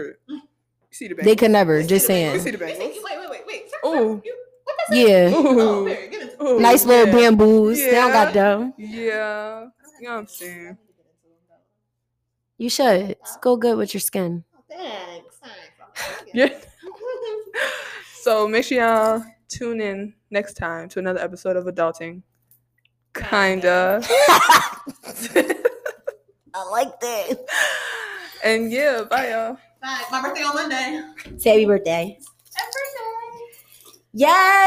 [0.03, 0.29] That's definitely deep.
[0.29, 0.43] Period.
[0.91, 1.37] You see the They bang.
[1.37, 1.77] could never.
[1.77, 2.35] Let's Just see saying.
[2.35, 3.71] You see the Wait, wait, wait, wait, wait.
[3.71, 3.93] Sir, Ooh.
[3.93, 5.31] sir, you- what that's Yeah.
[5.35, 5.85] Oh, Ooh.
[5.85, 6.49] Mary, get into it.
[6.49, 7.13] Ooh, Nice little yeah.
[7.13, 7.79] bamboos.
[7.79, 8.33] They don't got Yeah.
[8.33, 8.75] them.
[8.79, 9.61] Yeah.
[10.01, 10.79] You know what I'm saying?
[12.57, 13.11] You should.
[13.11, 14.45] It's go good with your skin.
[14.57, 15.37] Oh, Thanks.
[15.37, 16.31] Thanks.
[16.33, 16.49] Yeah.
[18.21, 22.23] So make sure y'all tune in next time to another episode of Adulting.
[23.13, 24.01] Kinda.
[26.55, 27.39] I like that.
[28.43, 29.59] and yeah, bye y'all.
[29.85, 30.01] Bye.
[30.11, 31.01] My birthday on Monday.
[31.37, 32.19] Say happy birthday.
[32.57, 34.01] Happy birthday.
[34.15, 34.55] Yes.